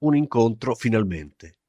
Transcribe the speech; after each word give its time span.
un 0.00 0.16
incontro 0.16 0.74
finalmente. 0.74 1.59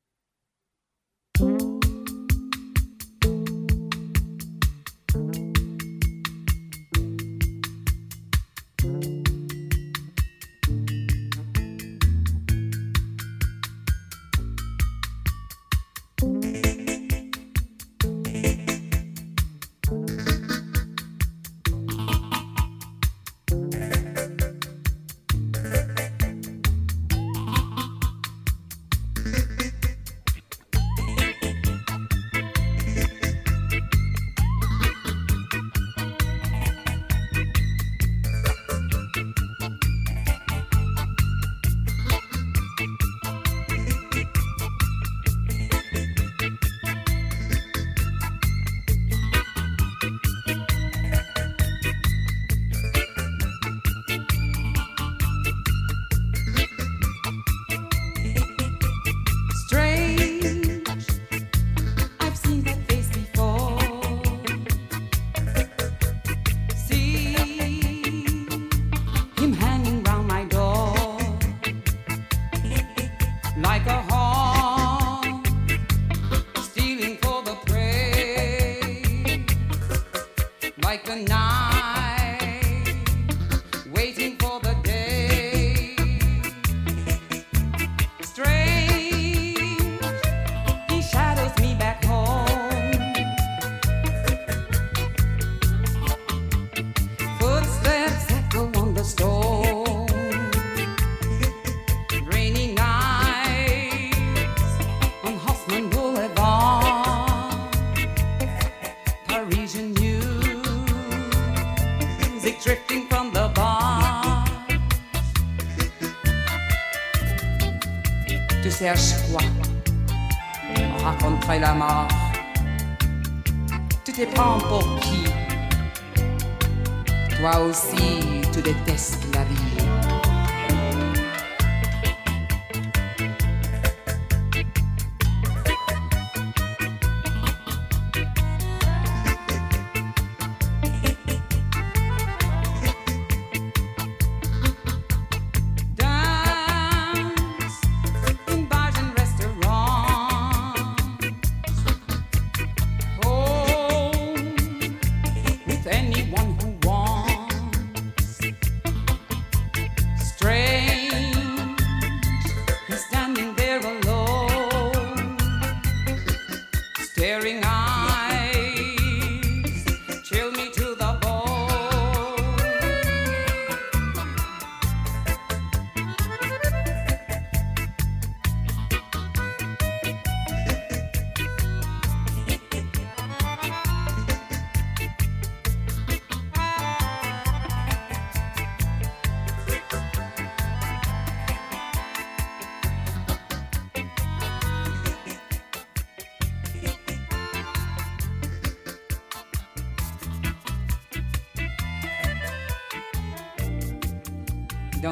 Toi 127.42 127.60
aussi, 127.62 128.44
tu 128.54 128.62
détestes 128.62 129.26
la 129.34 129.44
vie. 129.46 129.91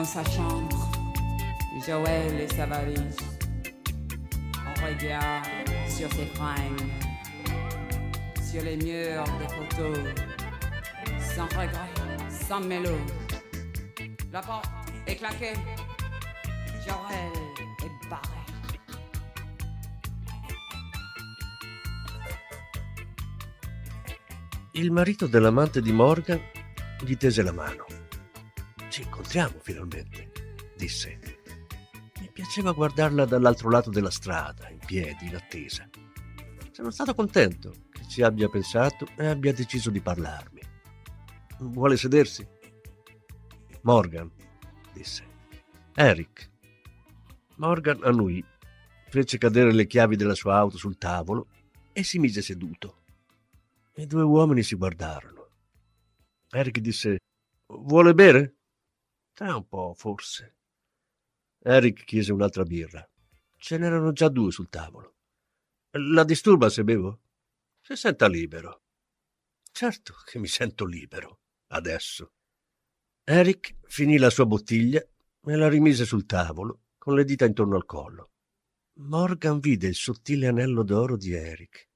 Sa 0.03 0.23
chambre, 0.23 0.91
Joël 1.85 2.39
et 2.39 2.47
sa 2.47 2.65
valise. 2.65 3.17
On 4.55 4.85
regarde 4.85 5.45
sur 5.87 6.11
ses 6.13 6.25
fringues, 6.35 6.91
sur 8.50 8.62
les 8.63 8.77
murs 8.77 9.24
des 9.39 9.47
photos, 9.47 9.97
sans 11.35 11.45
regret, 11.45 11.94
sans 12.29 12.62
mélo. 12.62 12.95
La 14.31 14.41
porte 14.41 14.69
est 15.07 15.15
claquée, 15.15 15.53
Joël 16.85 17.33
est 17.83 18.09
barré. 18.09 18.24
Il 24.74 24.91
marito 24.91 25.27
dell'amante 25.27 25.79
di 25.79 25.91
Morgan 25.91 26.39
gli 27.03 27.18
tese 27.18 27.44
la 27.44 27.51
mano. 27.51 27.99
Incontriamo 29.31 29.61
finalmente, 29.61 30.31
disse. 30.75 31.19
Mi 32.19 32.31
piaceva 32.33 32.71
guardarla 32.71 33.25
dall'altro 33.25 33.69
lato 33.69 33.91
della 33.91 34.09
strada, 34.09 34.67
in 34.69 34.79
piedi, 34.79 35.27
in 35.27 35.35
attesa. 35.35 35.87
Sono 36.71 36.89
stato 36.89 37.13
contento 37.13 37.75
che 37.91 38.07
ci 38.07 38.23
abbia 38.23 38.49
pensato 38.49 39.05
e 39.15 39.27
abbia 39.27 39.53
deciso 39.53 39.91
di 39.91 40.01
parlarmi. 40.01 40.61
Vuole 41.59 41.95
sedersi? 41.95 42.43
Morgan, 43.81 44.31
disse. 44.93 45.23
Eric. 45.93 46.49
Morgan 47.57 47.99
annui, 48.01 48.43
fece 49.09 49.37
cadere 49.37 49.71
le 49.71 49.85
chiavi 49.85 50.15
della 50.15 50.33
sua 50.33 50.55
auto 50.55 50.77
sul 50.77 50.97
tavolo 50.97 51.49
e 51.93 52.01
si 52.01 52.17
mise 52.17 52.41
seduto. 52.41 53.03
I 53.97 54.07
due 54.07 54.23
uomini 54.23 54.63
si 54.63 54.73
guardarono. 54.73 55.49
Eric 56.49 56.79
disse: 56.79 57.19
Vuole 57.67 58.15
bere? 58.15 58.55
Tra 59.39 59.56
un 59.56 59.65
po', 59.69 59.94
forse. 59.95 60.57
Eric 61.59 62.03
chiese 62.03 62.33
un'altra 62.33 62.63
birra. 62.63 63.09
Ce 63.56 63.77
n'erano 63.77 64.12
già 64.12 64.27
due 64.27 64.51
sul 64.51 64.68
tavolo. 64.68 65.15
La 65.91 66.25
disturba 66.25 66.68
se 66.68 66.83
bevo? 66.83 67.21
Si 67.80 67.95
senta 67.95 68.27
libero. 68.27 68.81
Certo 69.71 70.13
che 70.25 70.39
mi 70.39 70.47
sento 70.47 70.83
libero, 70.83 71.39
adesso. 71.68 72.33
Eric 73.24 73.77
finì 73.83 74.18
la 74.18 74.30
sua 74.30 74.45
bottiglia 74.45 75.00
e 75.00 75.56
la 75.56 75.69
rimise 75.69 76.03
sul 76.03 76.25
tavolo, 76.25 76.88
con 76.97 77.15
le 77.15 77.24
dita 77.24 77.45
intorno 77.45 77.77
al 77.77 77.86
collo. 77.86 78.31
Morgan 78.95 79.59
vide 79.59 79.88
il 79.88 79.95
sottile 79.95 80.47
anello 80.47 80.83
d'oro 80.83 81.15
di 81.15 81.31
Eric. 81.31 81.88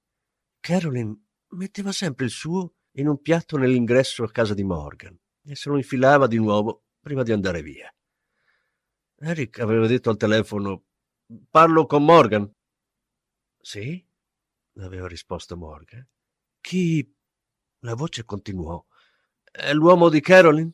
Caroline 0.61 1.25
metteva 1.55 1.91
sempre 1.91 2.23
il 2.23 2.31
suo 2.31 2.75
in 2.91 3.09
un 3.09 3.19
piatto 3.19 3.57
nell'ingresso 3.57 4.23
a 4.23 4.31
casa 4.31 4.53
di 4.53 4.63
Morgan 4.63 5.19
e 5.43 5.55
se 5.55 5.67
lo 5.67 5.75
infilava 5.75 6.25
di 6.27 6.37
nuovo 6.37 6.83
prima 7.03 7.23
di 7.23 7.33
andare 7.33 7.61
via. 7.61 7.93
Eric 9.17 9.59
aveva 9.59 9.85
detto 9.87 10.09
al 10.09 10.17
telefono 10.17 10.85
Parlo 11.49 11.85
con 11.85 12.05
Morgan. 12.05 12.49
Sì, 13.59 14.03
aveva 14.77 15.07
risposto 15.07 15.57
Morgan. 15.57 16.07
Chi? 16.61 17.13
La 17.79 17.95
voce 17.95 18.23
continuò. 18.23 18.83
È 19.43 19.73
l'uomo 19.73 20.07
di 20.07 20.21
Caroline? 20.21 20.71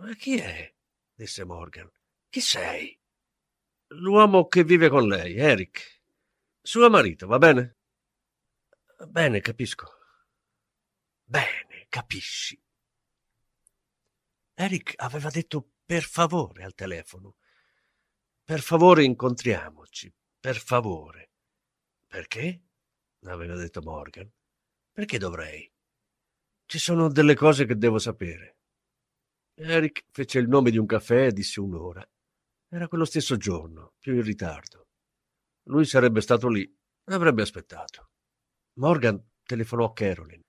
Ma 0.00 0.14
chi 0.14 0.36
è? 0.36 0.74
disse 1.14 1.44
Morgan. 1.44 1.90
Chi 2.28 2.40
sei? 2.40 2.98
L'uomo 3.88 4.48
che 4.48 4.62
vive 4.62 4.90
con 4.90 5.08
lei, 5.08 5.36
Eric. 5.36 6.02
Suo 6.60 6.90
marito, 6.90 7.26
va 7.26 7.38
bene? 7.38 7.78
Bene, 9.08 9.40
capisco. 9.40 9.86
Bene, 11.24 11.86
capisci. 11.88 12.60
Eric 14.58 14.94
aveva 14.96 15.28
detto 15.28 15.72
per 15.84 16.02
favore 16.02 16.64
al 16.64 16.74
telefono. 16.74 17.36
Per 18.42 18.60
favore 18.62 19.04
incontriamoci, 19.04 20.10
per 20.40 20.56
favore. 20.56 21.32
Perché? 22.06 22.62
aveva 23.24 23.54
detto 23.56 23.82
Morgan. 23.82 24.30
Perché 24.92 25.18
dovrei? 25.18 25.70
Ci 26.64 26.78
sono 26.78 27.08
delle 27.08 27.34
cose 27.34 27.66
che 27.66 27.76
devo 27.76 27.98
sapere. 27.98 28.56
Eric 29.54 30.06
fece 30.10 30.38
il 30.38 30.48
nome 30.48 30.70
di 30.70 30.78
un 30.78 30.86
caffè 30.86 31.26
e 31.26 31.32
disse 31.32 31.60
un'ora. 31.60 32.08
Era 32.68 32.88
quello 32.88 33.04
stesso 33.04 33.36
giorno, 33.36 33.92
più 33.98 34.14
in 34.14 34.22
ritardo. 34.22 34.86
Lui 35.64 35.84
sarebbe 35.84 36.22
stato 36.22 36.48
lì, 36.48 36.66
avrebbe 37.04 37.42
aspettato. 37.42 38.08
Morgan 38.78 39.22
telefonò 39.42 39.84
a 39.84 39.92
Caroline. 39.92 40.44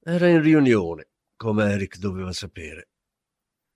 Era 0.00 0.28
in 0.28 0.42
riunione, 0.42 1.12
come 1.34 1.72
Eric 1.72 1.96
doveva 1.96 2.32
sapere. 2.32 2.90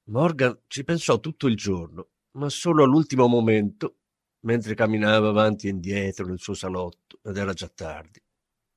Morgan 0.05 0.63
ci 0.67 0.85
pensò 0.85 1.21
tutto 1.21 1.47
il 1.47 1.57
giorno, 1.57 2.11
ma 2.33 2.49
solo 2.49 2.83
all'ultimo 2.83 3.29
momento, 3.29 3.99
mentre 4.41 4.75
camminava 4.75 5.29
avanti 5.29 5.67
e 5.67 5.71
indietro 5.71 6.27
nel 6.27 6.39
suo 6.39 6.55
salotto 6.55 7.21
ed 7.23 7.37
era 7.37 7.53
già 7.53 7.69
tardi. 7.69 8.21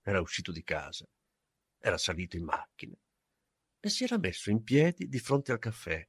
Era 0.03 0.21
uscito 0.21 0.51
di 0.51 0.63
casa, 0.63 1.05
era 1.79 1.97
salito 1.97 2.37
in 2.37 2.43
macchina 2.43 2.95
e 3.85 3.89
si 3.89 4.03
era 4.03 4.17
messo 4.17 4.49
in 4.49 4.63
piedi 4.63 5.07
di 5.07 5.19
fronte 5.19 5.51
al 5.51 5.59
caffè, 5.59 6.03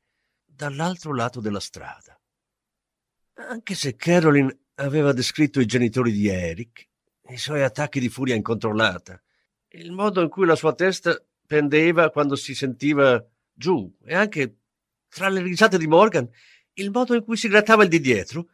dall'altro 0.44 1.14
lato 1.14 1.40
della 1.40 1.60
strada. 1.60 2.18
Anche 3.34 3.74
se 3.74 3.96
Caroline 3.96 4.68
aveva 4.76 5.12
descritto 5.12 5.60
i 5.60 5.66
genitori 5.66 6.10
di 6.10 6.26
Eric, 6.26 6.88
i 7.28 7.36
suoi 7.36 7.62
attacchi 7.62 8.00
di 8.00 8.08
furia 8.08 8.34
incontrollata, 8.34 9.22
il 9.68 9.92
modo 9.92 10.22
in 10.22 10.30
cui 10.30 10.46
la 10.46 10.56
sua 10.56 10.74
testa 10.74 11.22
pendeva 11.46 12.10
quando 12.10 12.34
si 12.34 12.54
sentiva 12.54 13.22
giù 13.52 13.94
e 14.04 14.14
anche 14.14 14.56
tra 15.08 15.28
le 15.28 15.42
risate 15.42 15.78
di 15.78 15.86
Morgan, 15.86 16.28
il 16.74 16.90
modo 16.90 17.14
in 17.14 17.24
cui 17.24 17.36
si 17.36 17.48
grattava 17.48 17.82
il 17.82 17.88
di 17.88 18.00
dietro, 18.00 18.50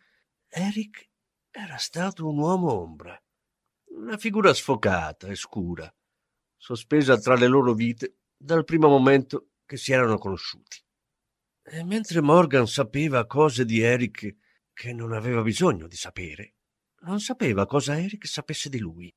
Eric 0.48 1.08
era 1.50 1.76
stato 1.76 2.28
un 2.28 2.38
uomo 2.38 2.72
ombra, 2.72 3.20
una 3.96 4.16
figura 4.16 4.54
sfocata 4.54 5.28
e 5.28 5.34
scura, 5.34 5.92
sospesa 6.56 7.18
tra 7.18 7.34
le 7.34 7.46
loro 7.46 7.74
vite 7.74 8.18
dal 8.36 8.64
primo 8.64 8.88
momento 8.88 9.50
che 9.64 9.76
si 9.76 9.92
erano 9.92 10.18
conosciuti. 10.18 10.78
E 11.62 11.84
mentre 11.84 12.20
Morgan 12.20 12.66
sapeva 12.66 13.26
cose 13.26 13.64
di 13.64 13.80
Eric 13.80 14.36
che 14.72 14.92
non 14.92 15.12
aveva 15.12 15.42
bisogno 15.42 15.86
di 15.86 15.96
sapere, 15.96 16.54
non 17.00 17.20
sapeva 17.20 17.66
cosa 17.66 17.98
Eric 17.98 18.26
sapesse 18.26 18.68
di 18.68 18.78
lui. 18.78 19.14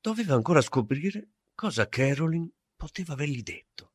Doveva 0.00 0.34
ancora 0.34 0.60
scoprire 0.60 1.30
cosa 1.54 1.88
Caroline 1.88 2.50
poteva 2.76 3.12
avergli 3.12 3.42
detto. 3.42 3.92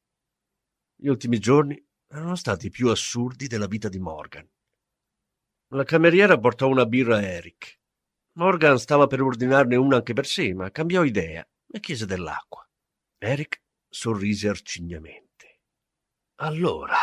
Gli 0.96 1.08
ultimi 1.08 1.40
giorni 1.40 1.84
erano 2.10 2.36
stati 2.36 2.70
più 2.70 2.90
assurdi 2.90 3.48
della 3.48 3.68
vita 3.68 3.90
di 3.90 4.00
Morgan. 4.00 4.48
La 5.72 5.84
cameriera 5.84 6.40
portò 6.40 6.68
una 6.68 6.86
birra 6.86 7.18
a 7.18 7.22
Eric. 7.22 7.80
Morgan 8.34 8.80
stava 8.80 9.08
per 9.08 9.22
ordinarne 9.22 9.76
una 9.76 9.98
anche 9.98 10.14
per 10.14 10.26
sé, 10.26 10.54
ma 10.54 10.72
cambiò 10.72 11.04
idea 11.04 11.46
e 11.70 11.80
chiese 11.80 12.06
dell'acqua. 12.06 12.66
Eric 13.18 13.62
sorrise 13.90 14.48
arcignamente. 14.48 15.62
Allora, 16.36 16.96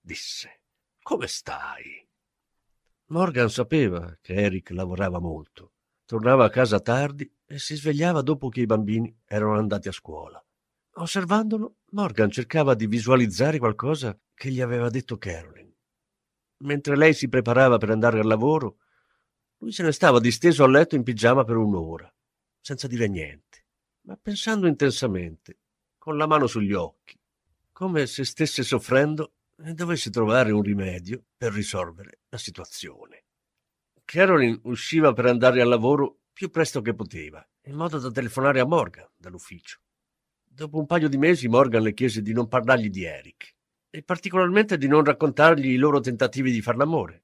disse, 0.00 0.62
come 1.02 1.26
stai? 1.26 2.08
Morgan 3.06 3.50
sapeva 3.50 4.16
che 4.20 4.34
Eric 4.34 4.70
lavorava 4.70 5.18
molto. 5.18 5.72
Tornava 6.04 6.44
a 6.44 6.50
casa 6.50 6.80
tardi 6.80 7.30
e 7.44 7.58
si 7.58 7.74
svegliava 7.74 8.22
dopo 8.22 8.48
che 8.48 8.60
i 8.60 8.66
bambini 8.66 9.14
erano 9.26 9.58
andati 9.58 9.88
a 9.88 9.92
scuola. 9.92 10.42
Osservandolo, 10.92 11.76
Morgan 11.92 12.30
cercava 12.30 12.74
di 12.74 12.86
visualizzare 12.86 13.58
qualcosa 13.58 14.18
che 14.34 14.50
gli 14.50 14.60
aveva 14.60 14.90
detto 14.90 15.18
Caroline. 15.18 15.76
Mentre 16.58 16.96
lei 16.96 17.14
si 17.14 17.28
preparava 17.28 17.78
per 17.78 17.90
andare 17.90 18.18
al 18.18 18.26
lavoro, 18.26 18.78
lui 19.58 19.72
se 19.72 19.82
ne 19.82 19.92
stava 19.92 20.18
disteso 20.18 20.64
a 20.64 20.68
letto 20.68 20.96
in 20.96 21.02
pigiama 21.02 21.44
per 21.44 21.56
un'ora, 21.56 22.12
senza 22.60 22.86
dire 22.86 23.08
niente, 23.08 23.66
ma 24.02 24.18
pensando 24.20 24.66
intensamente, 24.66 25.58
con 25.96 26.16
la 26.16 26.26
mano 26.26 26.46
sugli 26.46 26.72
occhi, 26.72 27.18
come 27.72 28.06
se 28.06 28.24
stesse 28.24 28.62
soffrendo 28.62 29.34
e 29.62 29.74
dovesse 29.74 30.10
trovare 30.10 30.50
un 30.50 30.62
rimedio 30.62 31.24
per 31.36 31.52
risolvere 31.52 32.20
la 32.28 32.38
situazione. 32.38 33.24
Caroline 34.04 34.58
usciva 34.64 35.12
per 35.12 35.26
andare 35.26 35.60
al 35.60 35.68
lavoro 35.68 36.20
più 36.32 36.50
presto 36.50 36.80
che 36.80 36.94
poteva, 36.94 37.46
in 37.64 37.76
modo 37.76 37.98
da 37.98 38.10
telefonare 38.10 38.60
a 38.60 38.66
Morgan 38.66 39.08
dall'ufficio. 39.16 39.80
Dopo 40.52 40.78
un 40.78 40.86
paio 40.86 41.08
di 41.08 41.16
mesi 41.16 41.46
Morgan 41.46 41.80
le 41.80 41.94
chiese 41.94 42.22
di 42.22 42.32
non 42.32 42.48
parlargli 42.48 42.90
di 42.90 43.04
Eric 43.04 43.54
e 43.88 44.02
particolarmente 44.02 44.76
di 44.78 44.88
non 44.88 45.04
raccontargli 45.04 45.68
i 45.68 45.76
loro 45.76 46.00
tentativi 46.00 46.50
di 46.50 46.60
far 46.60 46.76
l'amore. 46.76 47.22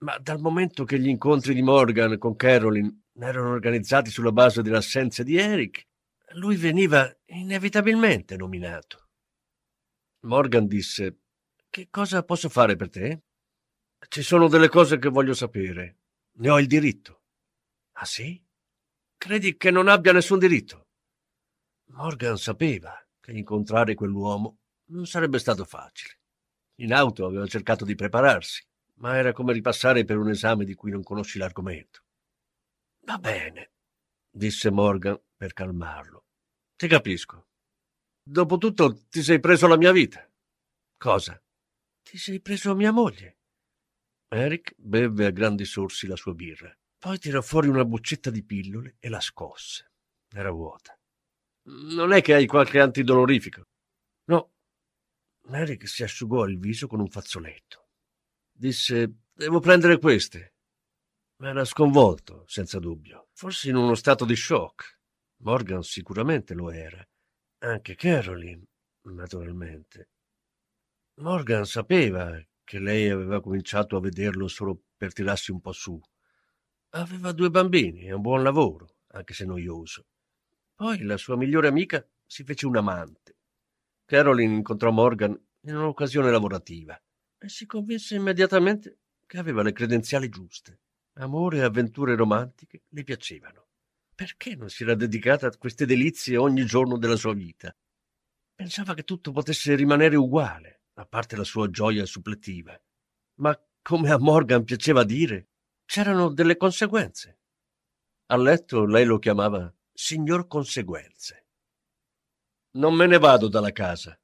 Ma 0.00 0.18
dal 0.18 0.38
momento 0.38 0.84
che 0.84 1.00
gli 1.00 1.08
incontri 1.08 1.54
di 1.54 1.62
Morgan 1.62 2.18
con 2.18 2.36
Caroline 2.36 3.04
erano 3.18 3.50
organizzati 3.50 4.10
sulla 4.10 4.32
base 4.32 4.60
dell'assenza 4.60 5.22
di 5.22 5.38
Eric, 5.38 5.86
lui 6.34 6.56
veniva 6.56 7.10
inevitabilmente 7.24 8.36
nominato. 8.36 9.08
Morgan 10.20 10.66
disse: 10.66 11.20
Che 11.70 11.88
cosa 11.90 12.22
posso 12.22 12.50
fare 12.50 12.76
per 12.76 12.90
te? 12.90 13.22
Ci 14.08 14.22
sono 14.22 14.46
delle 14.46 14.68
cose 14.68 14.98
che 14.98 15.08
voglio 15.08 15.32
sapere. 15.32 15.96
Ne 16.32 16.50
ho 16.50 16.60
il 16.60 16.66
diritto. 16.66 17.22
Ah 17.92 18.04
sì? 18.04 18.40
Credi 19.16 19.56
che 19.56 19.70
non 19.70 19.88
abbia 19.88 20.12
nessun 20.12 20.38
diritto? 20.38 20.87
Morgan 21.98 22.38
sapeva 22.38 22.96
che 23.18 23.32
incontrare 23.32 23.94
quell'uomo 23.94 24.60
non 24.90 25.04
sarebbe 25.04 25.40
stato 25.40 25.64
facile. 25.64 26.20
In 26.76 26.92
auto 26.92 27.26
aveva 27.26 27.44
cercato 27.48 27.84
di 27.84 27.96
prepararsi, 27.96 28.64
ma 28.98 29.16
era 29.16 29.32
come 29.32 29.52
ripassare 29.52 30.04
per 30.04 30.16
un 30.16 30.28
esame 30.28 30.64
di 30.64 30.74
cui 30.74 30.92
non 30.92 31.02
conosci 31.02 31.38
l'argomento. 31.38 32.04
Va 33.00 33.18
bene, 33.18 33.72
disse 34.30 34.70
Morgan 34.70 35.20
per 35.36 35.52
calmarlo. 35.52 36.26
Ti 36.76 36.86
capisco. 36.86 37.48
Dopotutto 38.22 39.06
ti 39.08 39.20
sei 39.20 39.40
preso 39.40 39.66
la 39.66 39.76
mia 39.76 39.90
vita. 39.90 40.24
Cosa? 40.96 41.42
Ti 42.00 42.16
sei 42.16 42.40
preso 42.40 42.76
mia 42.76 42.92
moglie. 42.92 43.38
Eric 44.28 44.72
bevve 44.76 45.26
a 45.26 45.30
grandi 45.30 45.64
sorsi 45.64 46.06
la 46.06 46.16
sua 46.16 46.32
birra. 46.32 46.72
Poi 46.96 47.18
tirò 47.18 47.42
fuori 47.42 47.66
una 47.66 47.84
boccetta 47.84 48.30
di 48.30 48.44
pillole 48.44 48.98
e 49.00 49.08
la 49.08 49.20
scosse. 49.20 49.90
Era 50.30 50.52
vuota. 50.52 50.97
Non 51.70 52.12
è 52.12 52.22
che 52.22 52.32
hai 52.32 52.46
qualche 52.46 52.80
antidolorifico? 52.80 53.68
No. 54.24 54.52
Eric 55.50 55.86
si 55.86 56.02
asciugò 56.02 56.46
il 56.46 56.58
viso 56.58 56.86
con 56.86 57.00
un 57.00 57.08
fazzoletto. 57.08 57.88
Disse: 58.50 59.16
Devo 59.32 59.60
prendere 59.60 59.98
queste. 59.98 60.54
Era 61.36 61.64
sconvolto, 61.66 62.44
senza 62.46 62.78
dubbio. 62.78 63.28
Forse 63.32 63.68
in 63.68 63.76
uno 63.76 63.94
stato 63.94 64.24
di 64.24 64.34
shock. 64.34 64.98
Morgan 65.42 65.82
sicuramente 65.82 66.54
lo 66.54 66.70
era. 66.70 67.06
Anche 67.58 67.94
Caroline, 67.94 68.64
naturalmente. 69.02 70.08
Morgan 71.20 71.66
sapeva 71.66 72.40
che 72.64 72.78
lei 72.78 73.10
aveva 73.10 73.40
cominciato 73.40 73.96
a 73.96 74.00
vederlo 74.00 74.48
solo 74.48 74.84
per 74.96 75.12
tirarsi 75.12 75.50
un 75.50 75.60
po' 75.60 75.72
su. 75.72 76.00
Aveva 76.90 77.32
due 77.32 77.50
bambini 77.50 78.06
e 78.06 78.12
un 78.12 78.22
buon 78.22 78.42
lavoro, 78.42 78.96
anche 79.08 79.34
se 79.34 79.44
noioso. 79.44 80.06
Poi 80.78 81.02
la 81.02 81.16
sua 81.16 81.36
migliore 81.36 81.66
amica 81.66 82.08
si 82.24 82.44
fece 82.44 82.64
un 82.64 82.76
amante. 82.76 83.36
Caroline 84.04 84.54
incontrò 84.54 84.92
Morgan 84.92 85.36
in 85.62 85.74
un'occasione 85.74 86.30
lavorativa 86.30 86.96
e 87.36 87.48
si 87.48 87.66
convinse 87.66 88.14
immediatamente 88.14 89.00
che 89.26 89.38
aveva 89.38 89.64
le 89.64 89.72
credenziali 89.72 90.28
giuste. 90.28 90.82
Amore 91.14 91.56
e 91.56 91.62
avventure 91.62 92.14
romantiche 92.14 92.84
le 92.90 93.02
piacevano. 93.02 93.66
Perché 94.14 94.54
non 94.54 94.70
si 94.70 94.84
era 94.84 94.94
dedicata 94.94 95.48
a 95.48 95.56
queste 95.58 95.84
delizie 95.84 96.36
ogni 96.36 96.64
giorno 96.64 96.96
della 96.96 97.16
sua 97.16 97.34
vita? 97.34 97.76
Pensava 98.54 98.94
che 98.94 99.02
tutto 99.02 99.32
potesse 99.32 99.74
rimanere 99.74 100.14
uguale, 100.14 100.82
a 100.94 101.06
parte 101.06 101.34
la 101.34 101.42
sua 101.42 101.68
gioia 101.70 102.06
suppletiva. 102.06 102.80
Ma, 103.40 103.60
come 103.82 104.12
a 104.12 104.18
Morgan 104.20 104.62
piaceva 104.62 105.02
dire, 105.02 105.48
c'erano 105.86 106.32
delle 106.32 106.56
conseguenze. 106.56 107.40
A 108.26 108.36
letto 108.36 108.84
lei 108.84 109.04
lo 109.04 109.18
chiamava 109.18 109.72
signor 110.00 110.46
conseguenze. 110.46 111.46
Non 112.76 112.94
me 112.94 113.06
ne 113.06 113.18
vado 113.18 113.48
dalla 113.48 113.72
casa, 113.72 114.16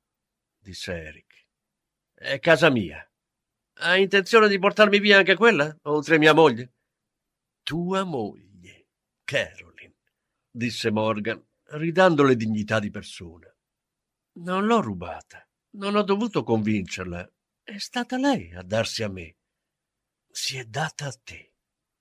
disse 0.57 0.93
Eric. 0.93 1.49
È 2.14 2.38
casa 2.38 2.71
mia. 2.71 3.04
Hai 3.78 4.02
intenzione 4.02 4.47
di 4.47 4.61
portarmi 4.61 5.00
via 5.00 5.19
anche 5.19 5.35
quella, 5.35 5.76
oltre 5.83 6.19
mia 6.19 6.33
moglie? 6.33 6.75
Tua 7.64 8.04
moglie, 8.04 8.87
Caroline, 9.25 9.97
disse 10.49 10.93
Morgan, 10.93 11.45
ridando 11.71 12.23
dignità 12.37 12.78
di 12.78 12.90
persona. 12.90 13.52
Non 14.35 14.66
l'ho 14.66 14.81
rubata, 14.81 15.45
non 15.71 15.97
ho 15.97 16.02
dovuto 16.02 16.45
convincerla. 16.45 17.28
È 17.64 17.78
stata 17.78 18.16
lei 18.16 18.54
a 18.54 18.62
darsi 18.62 19.02
a 19.02 19.09
me. 19.09 19.38
Si 20.31 20.57
è 20.57 20.64
data 20.66 21.07
a 21.07 21.21
te, 21.21 21.54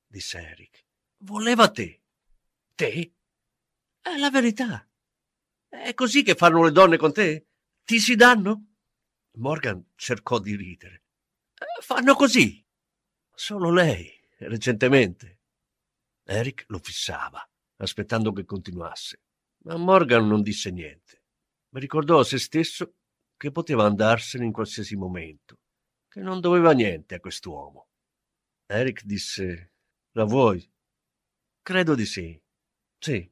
disse 0.06 0.38
Eric. 0.38 0.86
Voleva 1.24 1.72
te. 1.72 2.04
Te? 2.76 3.14
È 4.04 4.18
la 4.18 4.30
verità. 4.30 4.88
È 5.68 5.94
così 5.96 6.22
che 6.22 6.36
fanno 6.36 6.64
le 6.64 6.72
donne 6.72 6.98
con 6.98 7.12
te? 7.12 7.48
Ti 7.84 8.00
si 8.00 8.16
danno? 8.16 8.76
Morgan 9.38 9.94
cercò 9.96 10.38
di 10.38 10.56
ridere. 10.56 11.06
Fanno 11.82 12.14
così. 12.14 12.64
Solo 13.34 13.72
lei, 13.72 14.12
recentemente. 14.38 15.40
Eric 16.26 16.66
lo 16.68 16.78
fissava, 16.78 17.44
aspettando 17.78 18.32
che 18.32 18.46
continuasse, 18.46 19.22
ma 19.64 19.78
Morgan 19.78 20.28
non 20.28 20.44
disse 20.44 20.70
niente 20.70 21.24
ricordò 21.80 22.20
a 22.20 22.24
se 22.24 22.38
stesso 22.38 22.96
che 23.38 23.52
poteva 23.52 23.86
andarsene 23.86 24.46
in 24.46 24.52
qualsiasi 24.52 24.96
momento, 24.96 25.60
che 26.08 26.22
non 26.22 26.40
doveva 26.40 26.72
niente 26.72 27.16
a 27.16 27.20
quest'uomo. 27.20 27.90
Eric 28.66 29.04
disse: 29.04 29.74
La 30.12 30.24
vuoi? 30.26 30.70
Credo 31.62 31.96
di 31.96 32.06
sì. 32.06 32.40
Sì. 33.00 33.32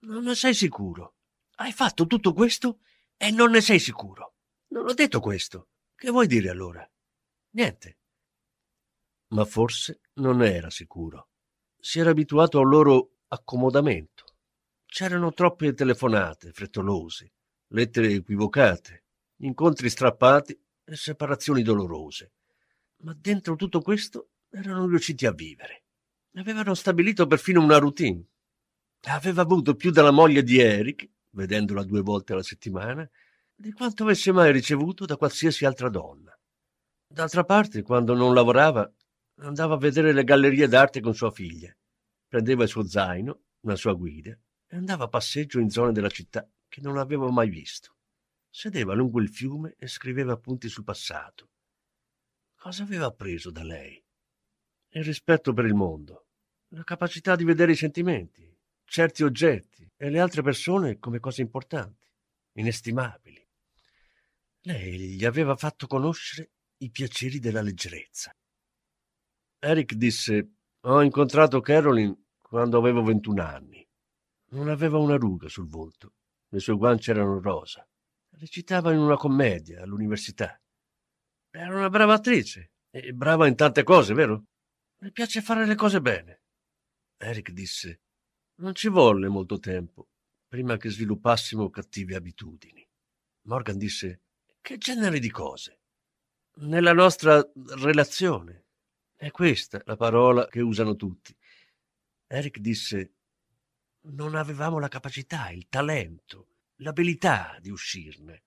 Non 0.00 0.22
ne 0.24 0.34
sei 0.34 0.54
sicuro? 0.54 1.16
Hai 1.56 1.72
fatto 1.72 2.06
tutto 2.06 2.32
questo 2.32 2.80
e 3.16 3.30
non 3.30 3.50
ne 3.50 3.60
sei 3.60 3.80
sicuro? 3.80 4.34
Non 4.68 4.86
ho 4.86 4.94
detto 4.94 5.18
questo. 5.18 5.70
Che 5.96 6.10
vuoi 6.10 6.28
dire 6.28 6.50
allora? 6.50 6.88
Niente. 7.50 7.98
Ma 9.28 9.44
forse 9.44 10.00
non 10.14 10.42
era 10.42 10.70
sicuro. 10.70 11.30
Si 11.76 11.98
era 11.98 12.10
abituato 12.10 12.60
al 12.60 12.68
loro 12.68 13.16
accomodamento. 13.28 14.24
C'erano 14.86 15.32
troppe 15.32 15.74
telefonate 15.74 16.52
frettolose, 16.52 17.32
lettere 17.68 18.12
equivocate, 18.12 19.04
incontri 19.38 19.90
strappati 19.90 20.58
e 20.84 20.96
separazioni 20.96 21.62
dolorose. 21.62 22.32
Ma 22.98 23.14
dentro 23.18 23.56
tutto 23.56 23.80
questo 23.80 24.30
erano 24.48 24.86
riusciti 24.86 25.26
a 25.26 25.32
vivere. 25.32 25.84
Avevano 26.34 26.74
stabilito 26.74 27.26
perfino 27.26 27.62
una 27.62 27.78
routine. 27.78 28.24
Aveva 29.06 29.42
avuto 29.42 29.74
più 29.74 29.90
dalla 29.90 30.10
moglie 30.10 30.42
di 30.42 30.58
Eric, 30.58 31.08
vedendola 31.30 31.84
due 31.84 32.00
volte 32.00 32.32
alla 32.32 32.42
settimana, 32.42 33.08
di 33.54 33.72
quanto 33.72 34.02
avesse 34.02 34.32
mai 34.32 34.52
ricevuto 34.52 35.04
da 35.04 35.16
qualsiasi 35.16 35.64
altra 35.64 35.88
donna. 35.88 36.36
D'altra 37.06 37.44
parte, 37.44 37.82
quando 37.82 38.14
non 38.14 38.34
lavorava, 38.34 38.90
andava 39.36 39.74
a 39.74 39.78
vedere 39.78 40.12
le 40.12 40.24
gallerie 40.24 40.68
d'arte 40.68 41.00
con 41.00 41.14
sua 41.14 41.30
figlia, 41.30 41.74
prendeva 42.26 42.64
il 42.64 42.68
suo 42.68 42.86
zaino, 42.86 43.42
una 43.60 43.76
sua 43.76 43.94
guida, 43.94 44.36
e 44.66 44.76
andava 44.76 45.04
a 45.04 45.08
passeggio 45.08 45.58
in 45.60 45.70
zone 45.70 45.92
della 45.92 46.10
città 46.10 46.48
che 46.68 46.80
non 46.80 46.98
avevo 46.98 47.30
mai 47.30 47.48
visto. 47.48 47.96
Sedeva 48.50 48.94
lungo 48.94 49.20
il 49.20 49.28
fiume 49.28 49.74
e 49.78 49.86
scriveva 49.86 50.32
appunti 50.32 50.68
sul 50.68 50.84
passato. 50.84 51.50
Cosa 52.56 52.82
aveva 52.82 53.06
appreso 53.06 53.50
da 53.50 53.62
lei? 53.62 54.02
Il 54.90 55.04
rispetto 55.04 55.52
per 55.52 55.64
il 55.64 55.74
mondo, 55.74 56.26
la 56.68 56.82
capacità 56.82 57.36
di 57.36 57.44
vedere 57.44 57.72
i 57.72 57.76
sentimenti, 57.76 58.57
certi 58.88 59.22
oggetti 59.22 59.88
e 59.96 60.10
le 60.10 60.18
altre 60.18 60.42
persone 60.42 60.98
come 60.98 61.20
cose 61.20 61.42
importanti, 61.42 62.10
inestimabili. 62.54 63.46
Lei 64.62 65.14
gli 65.14 65.24
aveva 65.24 65.56
fatto 65.56 65.86
conoscere 65.86 66.50
i 66.78 66.90
piaceri 66.90 67.38
della 67.38 67.62
leggerezza. 67.62 68.34
Eric 69.60 69.94
disse: 69.94 70.52
Ho 70.80 71.02
incontrato 71.02 71.60
Caroline 71.60 72.26
quando 72.40 72.78
avevo 72.78 73.02
21 73.02 73.42
anni. 73.42 73.86
Non 74.50 74.68
aveva 74.68 74.98
una 74.98 75.16
ruga 75.16 75.48
sul 75.48 75.68
volto 75.68 76.14
le 76.50 76.60
sue 76.60 76.76
guance 76.76 77.10
erano 77.10 77.40
rosa. 77.40 77.86
Recitava 78.30 78.92
in 78.92 78.98
una 78.98 79.16
commedia 79.16 79.82
all'università. 79.82 80.60
Era 81.50 81.76
una 81.76 81.90
brava 81.90 82.14
attrice 82.14 82.72
e 82.90 83.12
brava 83.12 83.46
in 83.46 83.56
tante 83.56 83.82
cose, 83.82 84.14
vero? 84.14 84.44
Le 84.98 85.10
piace 85.10 85.42
fare 85.42 85.66
le 85.66 85.74
cose 85.74 86.00
bene. 86.00 86.42
Eric 87.18 87.50
disse: 87.50 88.00
Non 88.58 88.74
ci 88.74 88.88
volle 88.88 89.28
molto 89.28 89.58
tempo 89.58 90.08
prima 90.46 90.76
che 90.76 90.90
sviluppassimo 90.90 91.70
cattive 91.70 92.16
abitudini. 92.16 92.86
Morgan 93.42 93.78
disse: 93.78 94.22
Che 94.60 94.78
genere 94.78 95.18
di 95.18 95.30
cose? 95.30 95.80
Nella 96.56 96.92
nostra 96.92 97.46
relazione. 97.80 98.64
È 99.14 99.30
questa 99.30 99.80
la 99.84 99.96
parola 99.96 100.46
che 100.46 100.60
usano 100.60 100.96
tutti. 100.96 101.36
Eric 102.26 102.58
disse: 102.58 103.14
non 104.10 104.34
avevamo 104.34 104.78
la 104.78 104.88
capacità, 104.88 105.50
il 105.50 105.68
talento, 105.68 106.56
l'abilità 106.76 107.58
di 107.60 107.70
uscirne. 107.70 108.44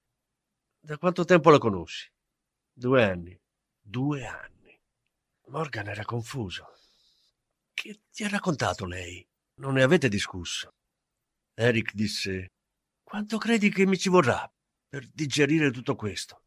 Da 0.80 0.98
quanto 0.98 1.24
tempo 1.24 1.50
la 1.52 1.60
conosci? 1.60 2.12
Due 2.72 3.04
anni. 3.04 3.40
Due 3.80 4.26
anni. 4.26 4.80
Morgan 5.48 5.88
era 5.88 6.04
confuso. 6.04 6.66
Che 7.74 8.02
ti 8.12 8.24
ha 8.24 8.30
raccontato 8.30 8.86
lei? 8.86 9.28
Non 9.62 9.74
ne 9.74 9.84
avete 9.84 10.10
discusso? 10.10 10.74
Eric 11.54 11.94
disse: 11.94 12.52
Quanto 13.04 13.38
credi 13.38 13.70
che 13.70 13.86
mi 13.86 13.98
ci 13.98 14.10
vorrà 14.10 14.52
per 14.88 15.08
digerire 15.08 15.72
tutto 15.72 15.96
questo? 15.96 16.44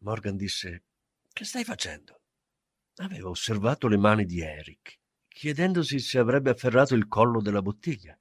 Morgan 0.00 0.36
disse: 0.36 0.82
Che 1.32 1.44
stai 1.44 1.64
facendo? 1.64 2.20
Aveva 2.96 3.28
osservato 3.28 3.86
le 3.86 3.96
mani 3.96 4.24
di 4.24 4.40
Eric, 4.40 4.98
chiedendosi 5.28 6.00
se 6.00 6.18
avrebbe 6.18 6.50
afferrato 6.50 6.94
il 6.94 7.06
collo 7.06 7.40
della 7.40 7.62
bottiglia 7.62 8.18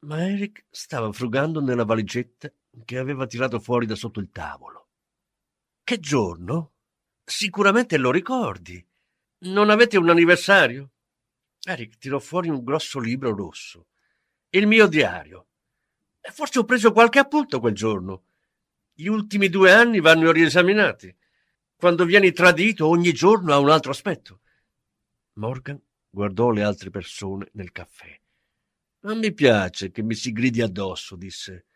ma 0.00 0.24
Eric 0.28 0.66
stava 0.70 1.10
frugando 1.12 1.60
nella 1.60 1.84
valigetta 1.84 2.52
che 2.84 2.98
aveva 2.98 3.26
tirato 3.26 3.58
fuori 3.58 3.86
da 3.86 3.96
sotto 3.96 4.20
il 4.20 4.30
tavolo. 4.30 4.90
Che 5.82 5.98
giorno? 5.98 6.74
Sicuramente 7.24 7.96
lo 7.96 8.12
ricordi. 8.12 8.84
Non 9.40 9.70
avete 9.70 9.96
un 9.96 10.08
anniversario? 10.08 10.92
Eric 11.68 11.98
tirò 11.98 12.18
fuori 12.18 12.48
un 12.48 12.64
grosso 12.64 12.98
libro 12.98 13.34
rosso. 13.36 13.88
Il 14.48 14.66
mio 14.66 14.86
diario. 14.86 15.48
E 16.18 16.30
forse 16.30 16.60
ho 16.60 16.64
preso 16.64 16.92
qualche 16.92 17.18
appunto 17.18 17.60
quel 17.60 17.74
giorno. 17.74 18.22
Gli 18.94 19.06
ultimi 19.06 19.50
due 19.50 19.70
anni 19.70 20.00
vanno 20.00 20.32
riesaminati. 20.32 21.14
Quando 21.76 22.06
vieni 22.06 22.32
tradito 22.32 22.86
ogni 22.86 23.12
giorno 23.12 23.52
ha 23.52 23.58
un 23.58 23.68
altro 23.68 23.90
aspetto. 23.90 24.40
Morgan 25.34 25.78
guardò 26.08 26.48
le 26.48 26.62
altre 26.62 26.88
persone 26.88 27.50
nel 27.52 27.70
caffè. 27.70 28.18
Non 29.00 29.18
mi 29.18 29.34
piace 29.34 29.90
che 29.90 30.02
mi 30.02 30.14
si 30.14 30.32
gridi 30.32 30.62
addosso, 30.62 31.16
disse. 31.16 31.66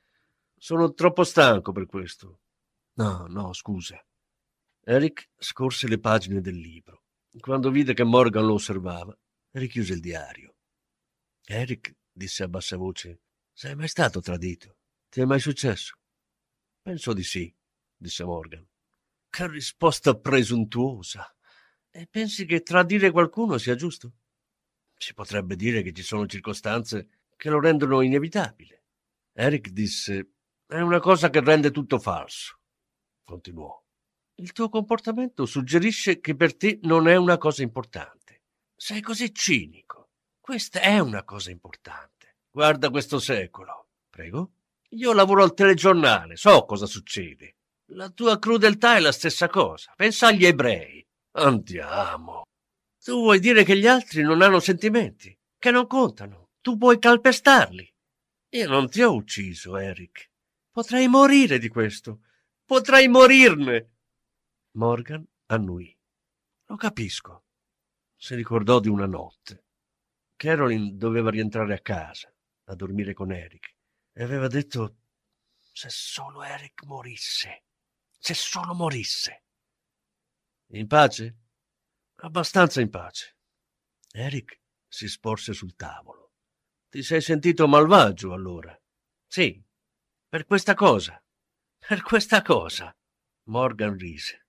Sono 0.56 0.94
troppo 0.94 1.22
stanco 1.22 1.70
per 1.70 1.84
questo. 1.84 2.40
No, 2.94 3.26
no, 3.28 3.52
scusa. 3.52 4.02
Eric 4.84 5.28
scorse 5.37 5.87
le 5.87 5.99
pagine 5.99 6.40
del 6.40 6.56
libro. 6.56 7.02
Quando 7.38 7.70
vide 7.70 7.92
che 7.92 8.04
Morgan 8.04 8.46
lo 8.46 8.54
osservava, 8.54 9.14
richiuse 9.52 9.94
il 9.94 10.00
diario. 10.00 10.56
Eric 11.44 11.94
disse 12.11 12.42
a 12.42 12.49
bassa 12.49 12.76
voce: 12.76 13.23
Sei 13.52 13.75
mai 13.75 13.88
stato 13.88 14.21
tradito? 14.21 14.78
Ti 15.09 15.21
è 15.21 15.25
mai 15.25 15.40
successo? 15.40 15.97
Penso 16.80 17.12
di 17.12 17.23
sì, 17.23 17.54
disse 17.97 18.25
Morgan. 18.25 18.66
Che 19.28 19.49
risposta 19.49 20.18
presuntuosa. 20.18 21.35
E 21.90 22.06
pensi 22.06 22.47
che 22.47 22.62
tradire 22.62 23.11
qualcuno 23.11 23.59
sia 23.59 23.75
giusto? 23.75 24.14
Si 24.97 25.14
potrebbe 25.14 25.56
dire 25.56 25.82
che 25.82 25.92
ci 25.92 26.02
sono 26.02 26.26
circostanze 26.26 27.09
che 27.37 27.50
lo 27.50 27.61
rendono 27.61 28.00
inevitabile. 28.00 28.85
Eric 29.32 29.68
disse: 29.71 30.32
È 30.66 30.80
una 30.80 31.00
cosa 31.00 31.28
che 31.28 31.40
rende 31.40 31.71
tutto 31.71 31.99
falso. 31.99 32.61
Continuò. 33.23 33.80
Il 34.37 34.52
tuo 34.52 34.68
comportamento 34.68 35.44
suggerisce 35.44 36.21
che 36.21 36.35
per 36.35 36.56
te 36.56 36.78
non 36.82 37.09
è 37.09 37.16
una 37.16 37.37
cosa 37.37 37.62
importante. 37.62 38.22
Sei 38.84 39.00
così 39.00 39.32
cinico. 39.32 40.08
Questa 40.40 40.80
è 40.80 40.98
una 40.98 41.22
cosa 41.22 41.52
importante. 41.52 42.38
Guarda 42.50 42.90
questo 42.90 43.20
secolo. 43.20 43.90
Prego. 44.10 44.54
Io 44.88 45.12
lavoro 45.12 45.44
al 45.44 45.54
telegiornale, 45.54 46.34
so 46.34 46.64
cosa 46.64 46.86
succede. 46.86 47.58
La 47.92 48.10
tua 48.10 48.40
crudeltà 48.40 48.96
è 48.96 48.98
la 48.98 49.12
stessa 49.12 49.48
cosa. 49.48 49.92
Pensa 49.94 50.26
agli 50.26 50.44
ebrei. 50.44 51.00
Andiamo. 51.36 52.42
Tu 53.00 53.12
vuoi 53.12 53.38
dire 53.38 53.62
che 53.62 53.78
gli 53.78 53.86
altri 53.86 54.22
non 54.22 54.42
hanno 54.42 54.58
sentimenti, 54.58 55.32
che 55.58 55.70
non 55.70 55.86
contano. 55.86 56.48
Tu 56.60 56.76
puoi 56.76 56.98
calpestarli. 56.98 57.88
Io 58.48 58.68
non 58.68 58.90
ti 58.90 59.00
ho 59.00 59.14
ucciso, 59.14 59.76
Eric. 59.76 60.28
Potrei 60.72 61.06
morire 61.06 61.60
di 61.60 61.68
questo. 61.68 62.22
Potrei 62.64 63.06
morirne. 63.06 63.90
Morgan 64.72 65.24
annui. 65.46 65.96
Lo 66.66 66.74
capisco. 66.74 67.41
Si 68.23 68.37
ricordò 68.37 68.79
di 68.79 68.88
una 68.88 69.07
notte. 69.07 69.64
Carolyn 70.37 70.97
doveva 70.97 71.29
rientrare 71.29 71.75
a 71.75 71.81
casa, 71.81 72.33
a 72.67 72.75
dormire 72.76 73.14
con 73.14 73.33
Eric, 73.33 73.75
e 74.12 74.23
aveva 74.23 74.47
detto 74.47 74.99
se 75.59 75.88
solo 75.91 76.45
Eric 76.45 76.85
morisse, 76.85 77.64
se 78.17 78.33
solo 78.35 78.75
morisse. 78.75 79.43
In 80.69 80.87
pace? 80.87 81.37
Abbastanza 82.19 82.81
in 82.81 82.91
pace. 82.91 83.38
Eric 84.12 84.61
si 84.87 85.09
sporse 85.09 85.52
sul 85.52 85.75
tavolo. 85.75 86.35
Ti 86.91 87.02
sei 87.02 87.21
sentito 87.21 87.67
malvagio 87.67 88.33
allora? 88.33 88.81
Sì, 89.26 89.61
per 90.29 90.47
questa 90.47 90.75
cosa. 90.75 91.21
Per 91.76 92.02
questa 92.02 92.41
cosa. 92.41 92.97
Morgan 93.47 93.97
rise. 93.97 94.47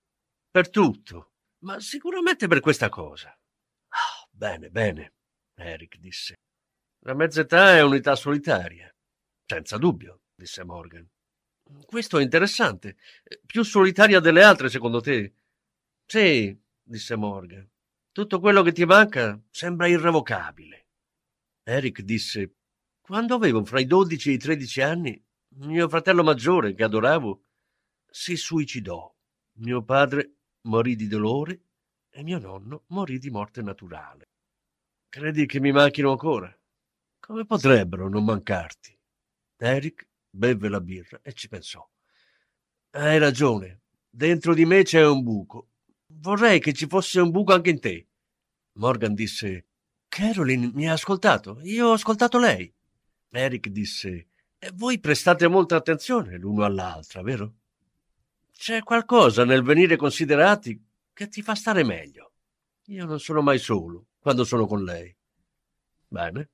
Per 0.48 0.70
tutto, 0.70 1.32
ma 1.64 1.80
sicuramente 1.80 2.46
per 2.46 2.60
questa 2.60 2.88
cosa. 2.88 3.36
Bene, 4.36 4.68
bene, 4.68 5.12
Eric 5.54 5.96
disse. 5.98 6.34
La 7.04 7.14
mezz'età 7.14 7.76
è 7.76 7.82
unità 7.82 8.16
solitaria. 8.16 8.92
Senza 9.46 9.78
dubbio, 9.78 10.22
disse 10.34 10.64
Morgan. 10.64 11.08
Questo 11.86 12.18
è 12.18 12.22
interessante. 12.22 12.96
Più 13.46 13.62
solitaria 13.62 14.18
delle 14.18 14.42
altre, 14.42 14.68
secondo 14.68 15.00
te? 15.00 15.34
Sì, 16.04 16.58
disse 16.82 17.14
Morgan. 17.14 17.70
Tutto 18.10 18.40
quello 18.40 18.62
che 18.62 18.72
ti 18.72 18.84
manca 18.84 19.40
sembra 19.50 19.86
irrevocabile. 19.86 20.88
Eric 21.62 22.00
disse: 22.02 22.56
Quando 23.00 23.36
avevo 23.36 23.64
fra 23.64 23.78
i 23.78 23.86
dodici 23.86 24.30
e 24.30 24.32
i 24.32 24.38
tredici 24.38 24.80
anni, 24.80 25.24
mio 25.58 25.88
fratello 25.88 26.24
maggiore, 26.24 26.74
che 26.74 26.82
adoravo, 26.82 27.44
si 28.10 28.36
suicidò. 28.36 29.14
Mio 29.58 29.84
padre 29.84 30.38
morì 30.62 30.96
di 30.96 31.06
dolore 31.06 31.60
e 32.16 32.22
mio 32.22 32.38
nonno 32.38 32.84
morì 32.88 33.18
di 33.18 33.28
morte 33.28 33.60
naturale. 33.60 34.28
Credi 35.08 35.46
che 35.46 35.58
mi 35.58 35.72
manchino 35.72 36.12
ancora? 36.12 36.56
Come 37.18 37.44
potrebbero 37.44 38.08
non 38.08 38.24
mancarti? 38.24 38.96
Eric 39.56 40.08
bevve 40.30 40.68
la 40.68 40.80
birra 40.80 41.18
e 41.22 41.32
ci 41.32 41.48
pensò. 41.48 41.84
Hai 42.90 43.18
ragione, 43.18 43.80
dentro 44.08 44.54
di 44.54 44.64
me 44.64 44.84
c'è 44.84 45.04
un 45.04 45.22
buco. 45.22 45.70
Vorrei 46.06 46.60
che 46.60 46.72
ci 46.72 46.86
fosse 46.86 47.20
un 47.20 47.30
buco 47.30 47.52
anche 47.52 47.70
in 47.70 47.80
te. 47.80 48.06
Morgan 48.74 49.14
disse: 49.14 49.66
Carolyn 50.06 50.70
mi 50.74 50.88
ha 50.88 50.92
ascoltato, 50.92 51.58
io 51.62 51.88
ho 51.88 51.92
ascoltato 51.92 52.38
lei. 52.38 52.72
Eric 53.30 53.68
disse: 53.68 54.28
voi 54.74 55.00
prestate 55.00 55.48
molta 55.48 55.76
attenzione 55.76 56.38
l'uno 56.38 56.64
all'altra, 56.64 57.22
vero? 57.22 57.54
C'è 58.52 58.82
qualcosa 58.82 59.44
nel 59.44 59.62
venire 59.62 59.96
considerati 59.96 60.83
che 61.14 61.28
ti 61.28 61.40
fa 61.40 61.54
stare 61.54 61.84
meglio. 61.84 62.32
Io 62.88 63.06
non 63.06 63.18
sono 63.18 63.40
mai 63.40 63.58
solo 63.58 64.08
quando 64.18 64.44
sono 64.44 64.66
con 64.66 64.84
lei. 64.84 65.16
Bene. 66.08 66.50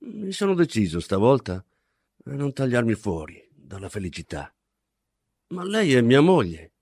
Mi 0.00 0.32
sono 0.32 0.54
deciso 0.54 1.00
stavolta 1.00 1.54
a 2.24 2.32
non 2.32 2.52
tagliarmi 2.52 2.94
fuori 2.94 3.48
dalla 3.50 3.88
felicità. 3.88 4.54
Ma 5.48 5.64
lei 5.64 5.94
è 5.94 6.00
mia 6.02 6.20
moglie. 6.20 6.72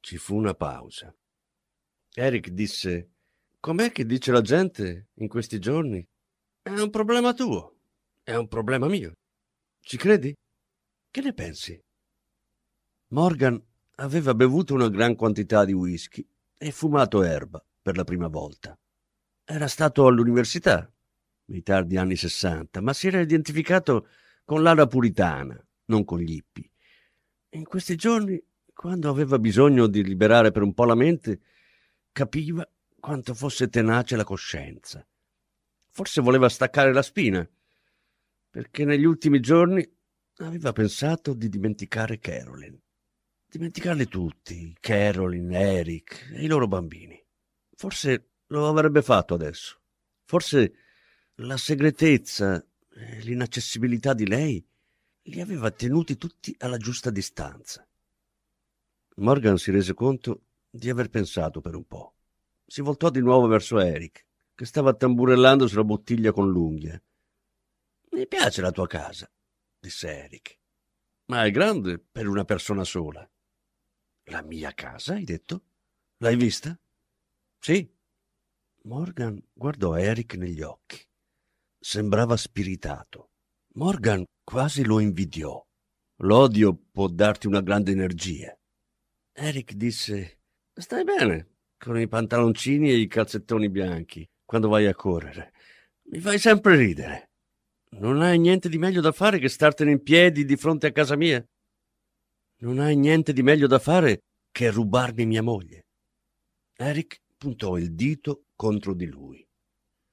Ci 0.00 0.16
fu 0.16 0.36
una 0.36 0.54
pausa. 0.54 1.14
Eric 2.14 2.48
disse: 2.50 3.10
Com'è 3.60 3.92
che 3.92 4.06
dice 4.06 4.32
la 4.32 4.40
gente 4.40 5.08
in 5.14 5.28
questi 5.28 5.58
giorni? 5.58 6.06
È 6.62 6.70
un 6.70 6.90
problema 6.90 7.34
tuo. 7.34 7.76
È 8.22 8.34
un 8.34 8.46
problema 8.46 8.86
mio. 8.86 9.12
Ci 9.80 9.96
credi? 9.96 10.34
Che 11.10 11.20
ne 11.20 11.34
pensi? 11.34 11.78
Morgan 13.10 13.58
aveva 13.96 14.34
bevuto 14.34 14.74
una 14.74 14.90
gran 14.90 15.14
quantità 15.16 15.64
di 15.64 15.72
whisky 15.72 16.26
e 16.58 16.70
fumato 16.70 17.22
erba 17.22 17.64
per 17.80 17.96
la 17.96 18.04
prima 18.04 18.28
volta. 18.28 18.78
Era 19.44 19.66
stato 19.66 20.06
all'università 20.06 20.92
nei 21.46 21.62
tardi 21.62 21.96
anni 21.96 22.16
sessanta, 22.16 22.82
ma 22.82 22.92
si 22.92 23.06
era 23.06 23.20
identificato 23.20 24.08
con 24.44 24.62
l'ala 24.62 24.86
puritana, 24.86 25.58
non 25.86 26.04
con 26.04 26.18
gli 26.18 26.32
hippie. 26.32 26.70
In 27.50 27.64
questi 27.64 27.96
giorni, 27.96 28.38
quando 28.74 29.08
aveva 29.08 29.38
bisogno 29.38 29.86
di 29.86 30.04
liberare 30.04 30.50
per 30.50 30.60
un 30.60 30.74
po' 30.74 30.84
la 30.84 30.94
mente, 30.94 31.40
capiva 32.12 32.68
quanto 33.00 33.32
fosse 33.32 33.68
tenace 33.68 34.16
la 34.16 34.24
coscienza. 34.24 35.06
Forse 35.88 36.20
voleva 36.20 36.50
staccare 36.50 36.92
la 36.92 37.02
spina, 37.02 37.48
perché 38.50 38.84
negli 38.84 39.04
ultimi 39.04 39.40
giorni 39.40 39.82
aveva 40.40 40.72
pensato 40.72 41.32
di 41.32 41.48
dimenticare 41.48 42.18
Carolyn. 42.18 42.78
Dimenticarli 43.50 44.08
tutti, 44.08 44.76
Carolyn, 44.78 45.54
Eric 45.54 46.32
e 46.34 46.44
i 46.44 46.46
loro 46.46 46.68
bambini. 46.68 47.18
Forse 47.74 48.32
lo 48.48 48.68
avrebbe 48.68 49.00
fatto 49.00 49.32
adesso. 49.32 49.80
Forse 50.24 50.74
la 51.36 51.56
segretezza 51.56 52.62
e 52.90 53.20
l'inaccessibilità 53.20 54.12
di 54.12 54.26
lei 54.26 54.62
li 55.22 55.40
aveva 55.40 55.70
tenuti 55.70 56.18
tutti 56.18 56.54
alla 56.58 56.76
giusta 56.76 57.08
distanza. 57.08 57.88
Morgan 59.16 59.56
si 59.56 59.70
rese 59.70 59.94
conto 59.94 60.42
di 60.68 60.90
aver 60.90 61.08
pensato 61.08 61.62
per 61.62 61.74
un 61.74 61.86
po'. 61.86 62.16
Si 62.66 62.82
voltò 62.82 63.08
di 63.08 63.20
nuovo 63.20 63.46
verso 63.46 63.80
Eric, 63.80 64.26
che 64.54 64.66
stava 64.66 64.92
tamburellando 64.92 65.66
sulla 65.66 65.84
bottiglia 65.84 66.32
con 66.32 66.50
l'unghia. 66.50 67.00
Mi 68.10 68.26
piace 68.26 68.60
la 68.60 68.72
tua 68.72 68.86
casa, 68.86 69.26
disse 69.80 70.24
Eric. 70.24 70.58
Ma 71.26 71.44
è 71.44 71.50
grande 71.50 71.98
per 71.98 72.28
una 72.28 72.44
persona 72.44 72.84
sola. 72.84 73.26
La 74.30 74.42
mia 74.42 74.72
casa, 74.74 75.14
hai 75.14 75.24
detto? 75.24 75.62
L'hai 76.18 76.36
vista? 76.36 76.78
Sì. 77.58 77.90
Morgan 78.82 79.42
guardò 79.52 79.96
Eric 79.96 80.34
negli 80.34 80.60
occhi. 80.60 81.00
Sembrava 81.78 82.36
spiritato. 82.36 83.30
Morgan 83.74 84.24
quasi 84.44 84.84
lo 84.84 85.00
invidiò. 85.00 85.64
L'odio 86.22 86.76
può 86.90 87.08
darti 87.08 87.46
una 87.46 87.62
grande 87.62 87.92
energia. 87.92 88.54
Eric 89.32 89.72
disse: 89.74 90.40
Stai 90.74 91.04
bene 91.04 91.56
con 91.78 91.98
i 91.98 92.08
pantaloncini 92.08 92.90
e 92.90 92.96
i 92.96 93.06
calzettoni 93.06 93.70
bianchi 93.70 94.28
quando 94.44 94.68
vai 94.68 94.86
a 94.86 94.94
correre. 94.94 95.52
Mi 96.10 96.18
fai 96.18 96.38
sempre 96.38 96.76
ridere. 96.76 97.30
Non 97.90 98.20
hai 98.20 98.38
niente 98.38 98.68
di 98.68 98.76
meglio 98.76 99.00
da 99.00 99.12
fare 99.12 99.38
che 99.38 99.48
startene 99.48 99.92
in 99.92 100.02
piedi 100.02 100.44
di 100.44 100.56
fronte 100.56 100.88
a 100.88 100.92
casa 100.92 101.16
mia? 101.16 101.42
Non 102.60 102.80
hai 102.80 102.96
niente 102.96 103.32
di 103.32 103.44
meglio 103.44 103.68
da 103.68 103.78
fare 103.78 104.24
che 104.50 104.70
rubarmi 104.72 105.26
mia 105.26 105.42
moglie? 105.42 105.86
Eric 106.74 107.22
puntò 107.36 107.76
il 107.76 107.94
dito 107.94 108.46
contro 108.56 108.94
di 108.94 109.06
lui. 109.06 109.46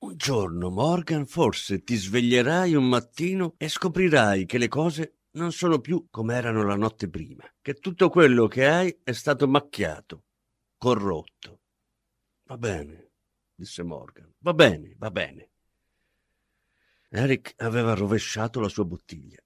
Un 0.04 0.16
giorno, 0.16 0.70
Morgan, 0.70 1.26
forse 1.26 1.84
ti 1.84 1.96
sveglierai 1.96 2.76
un 2.76 2.88
mattino 2.88 3.56
e 3.58 3.68
scoprirai 3.68 4.46
che 4.46 4.60
le 4.60 4.68
cose 4.68 5.22
non 5.32 5.52
sono 5.52 5.80
più 5.80 6.06
come 6.12 6.36
erano 6.36 6.64
la 6.64 6.76
notte 6.76 7.10
prima, 7.10 7.44
che 7.62 7.74
tutto 7.74 8.10
quello 8.10 8.48
che 8.48 8.68
hai 8.68 8.96
è 9.04 9.12
stato 9.12 9.48
macchiato, 9.48 10.26
corrotto. 10.78 11.62
Va 12.44 12.58
bene, 12.58 13.10
disse 13.56 13.82
Morgan. 13.82 14.32
Va 14.38 14.54
bene, 14.54 14.94
va 15.00 15.10
bene. 15.10 15.50
Eric 17.10 17.54
aveva 17.58 17.96
rovesciato 17.96 18.60
la 18.60 18.70
sua 18.70 18.86
bottiglia. 18.86 19.45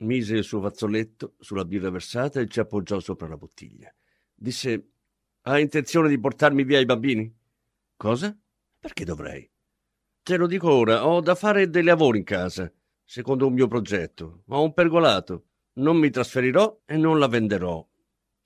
Mise 0.00 0.36
il 0.36 0.44
suo 0.44 0.60
fazzoletto 0.60 1.34
sulla 1.38 1.64
birra 1.64 1.90
versata 1.90 2.40
e 2.40 2.48
ci 2.48 2.60
appoggiò 2.60 3.00
sopra 3.00 3.28
la 3.28 3.36
bottiglia. 3.36 3.94
Disse: 4.34 4.92
Hai 5.42 5.62
intenzione 5.62 6.08
di 6.08 6.18
portarmi 6.18 6.64
via 6.64 6.78
i 6.78 6.86
bambini? 6.86 7.34
Cosa? 7.96 8.36
Perché 8.78 9.04
dovrei? 9.04 9.50
Te 10.22 10.36
lo 10.36 10.46
dico 10.46 10.70
ora, 10.70 11.06
ho 11.06 11.20
da 11.20 11.34
fare 11.34 11.68
dei 11.68 11.82
lavori 11.82 12.18
in 12.18 12.24
casa, 12.24 12.72
secondo 13.04 13.46
un 13.46 13.52
mio 13.52 13.68
progetto. 13.68 14.44
Ho 14.48 14.62
un 14.62 14.72
pergolato. 14.72 15.46
Non 15.74 15.96
mi 15.96 16.10
trasferirò 16.10 16.82
e 16.86 16.96
non 16.96 17.18
la 17.18 17.28
venderò. 17.28 17.86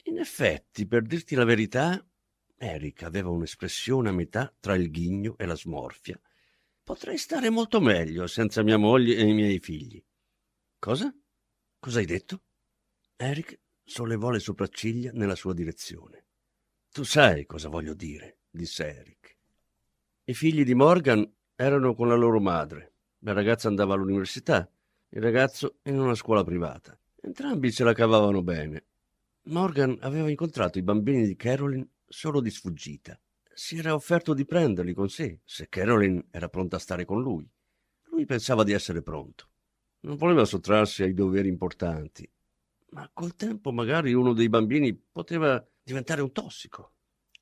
In 0.05 0.19
effetti, 0.19 0.87
per 0.87 1.03
dirti 1.03 1.35
la 1.35 1.45
verità, 1.45 2.05
Eric 2.57 3.03
aveva 3.03 3.31
un'espressione 3.31 4.09
a 4.09 4.13
metà 4.13 4.53
tra 4.59 4.75
il 4.75 4.91
ghigno 4.91 5.37
e 5.39 5.47
la 5.47 5.57
smorfia 5.57 6.21
Potrei 6.85 7.17
stare 7.17 7.49
molto 7.49 7.81
meglio 7.81 8.27
senza 8.27 8.63
mia 8.63 8.77
moglie 8.77 9.17
e 9.17 9.27
i 9.27 9.33
miei 9.33 9.59
figli. 9.59 10.03
Cosa? 10.79 11.15
Cosa 11.85 11.99
hai 11.99 12.07
detto? 12.07 12.41
Eric 13.15 13.59
sollevò 13.85 14.31
le 14.31 14.39
sopracciglia 14.39 15.11
nella 15.13 15.35
sua 15.35 15.53
direzione. 15.53 16.25
Tu 16.91 17.03
sai 17.03 17.45
cosa 17.45 17.69
voglio 17.69 17.93
dire, 17.93 18.39
disse 18.49 18.87
Eric. 18.87 19.37
I 20.25 20.33
figli 20.33 20.65
di 20.65 20.75
Morgan 20.75 21.31
erano 21.55 21.95
con 21.95 22.09
la 22.09 22.15
loro 22.15 22.41
madre. 22.41 22.95
La 23.19 23.35
ragazza 23.35 23.69
andava 23.69 23.93
all'università, 23.93 24.67
il 25.11 25.21
ragazzo 25.21 25.81
in 25.83 26.01
una 26.01 26.15
scuola 26.15 26.43
privata. 26.43 26.99
Entrambi 27.21 27.71
se 27.71 27.85
la 27.85 27.93
cavavano 27.93 28.43
bene. 28.43 28.85
Morgan 29.43 29.99
aveva 30.01 30.31
incontrato 30.31 30.79
i 30.79 30.83
bambini 30.83 31.27
di 31.27 31.37
Carolyn 31.37 31.87
solo 32.07 32.41
di 32.41 32.49
sfuggita. 32.49 33.21
Si 33.53 33.77
era 33.77 33.93
offerto 33.93 34.33
di 34.33 34.47
prenderli 34.47 34.95
con 34.95 35.11
sé, 35.11 35.41
se 35.45 35.69
Caroline 35.69 36.29
era 36.31 36.49
pronta 36.49 36.77
a 36.77 36.81
stare 36.81 37.05
con 37.05 37.21
lui. 37.21 37.47
Lui 38.05 38.25
pensava 38.25 38.65
di 38.65 38.73
essere 38.73 39.03
pronto. 39.03 39.49
Non 40.05 40.17
voleva 40.17 40.45
sottrarsi 40.45 41.03
ai 41.03 41.15
doveri 41.15 41.49
importanti, 41.49 42.31
ma 42.91 43.11
col 43.13 43.35
tempo 43.35 43.73
magari 43.73 44.13
uno 44.13 44.35
dei 44.35 44.51
bambini 44.51 44.95
poteva 44.95 45.67
diventare 45.83 46.21
un 46.21 46.31
tossico, 46.31 46.93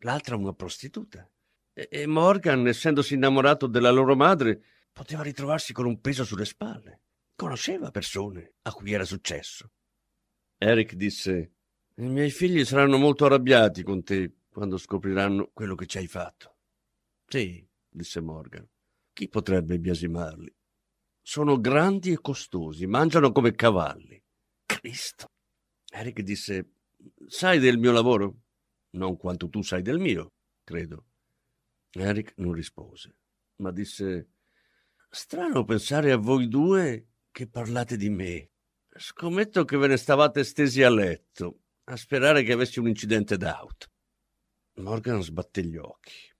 l'altra 0.00 0.36
una 0.36 0.52
prostituta. 0.52 1.28
E, 1.72 1.88
e 1.90 2.06
Morgan, 2.06 2.66
essendosi 2.68 3.14
innamorato 3.14 3.66
della 3.66 3.90
loro 3.90 4.14
madre, 4.14 4.62
poteva 4.92 5.22
ritrovarsi 5.22 5.72
con 5.72 5.86
un 5.86 6.00
peso 6.00 6.24
sulle 6.24 6.44
spalle. 6.44 7.00
Conosceva 7.34 7.90
persone 7.90 8.54
a 8.62 8.72
cui 8.72 8.92
era 8.92 9.04
successo. 9.04 9.72
Eric 10.56 10.94
disse: 10.94 11.52
I 11.96 12.08
miei 12.08 12.30
figli 12.30 12.64
saranno 12.64 12.96
molto 12.96 13.24
arrabbiati 13.24 13.82
con 13.82 14.04
te 14.04 14.36
quando 14.48 14.76
scopriranno 14.76 15.50
quello 15.52 15.74
che 15.74 15.86
ci 15.86 15.98
hai 15.98 16.06
fatto. 16.06 16.58
Sì, 17.26 17.66
disse 17.88 18.20
Morgan. 18.20 18.68
Chi 19.12 19.28
potrebbe 19.28 19.80
biasimarli? 19.80 20.54
Sono 21.24 21.60
grandi 21.60 22.10
e 22.10 22.20
costosi, 22.20 22.86
mangiano 22.86 23.30
come 23.30 23.52
cavalli. 23.52 24.20
Cristo! 24.66 25.26
Eric 25.90 26.20
disse: 26.22 26.72
Sai 27.26 27.60
del 27.60 27.78
mio 27.78 27.92
lavoro? 27.92 28.40
Non 28.90 29.16
quanto 29.16 29.48
tu 29.48 29.62
sai 29.62 29.82
del 29.82 29.98
mio, 29.98 30.32
credo. 30.64 31.06
Eric 31.92 32.34
non 32.36 32.52
rispose, 32.52 33.16
ma 33.56 33.70
disse: 33.70 34.30
Strano 35.08 35.64
pensare 35.64 36.10
a 36.10 36.16
voi 36.16 36.48
due 36.48 37.08
che 37.30 37.46
parlate 37.46 37.96
di 37.96 38.10
me. 38.10 38.50
Scommetto 38.94 39.64
che 39.64 39.76
ve 39.76 39.86
ne 39.86 39.96
stavate 39.96 40.42
stesi 40.42 40.82
a 40.82 40.90
letto, 40.90 41.60
a 41.84 41.96
sperare 41.96 42.42
che 42.42 42.52
avessi 42.52 42.78
un 42.78 42.88
incidente 42.88 43.36
d'auto. 43.36 43.86
Morgan 44.74 45.22
sbatté 45.22 45.64
gli 45.64 45.76
occhi. 45.76 46.34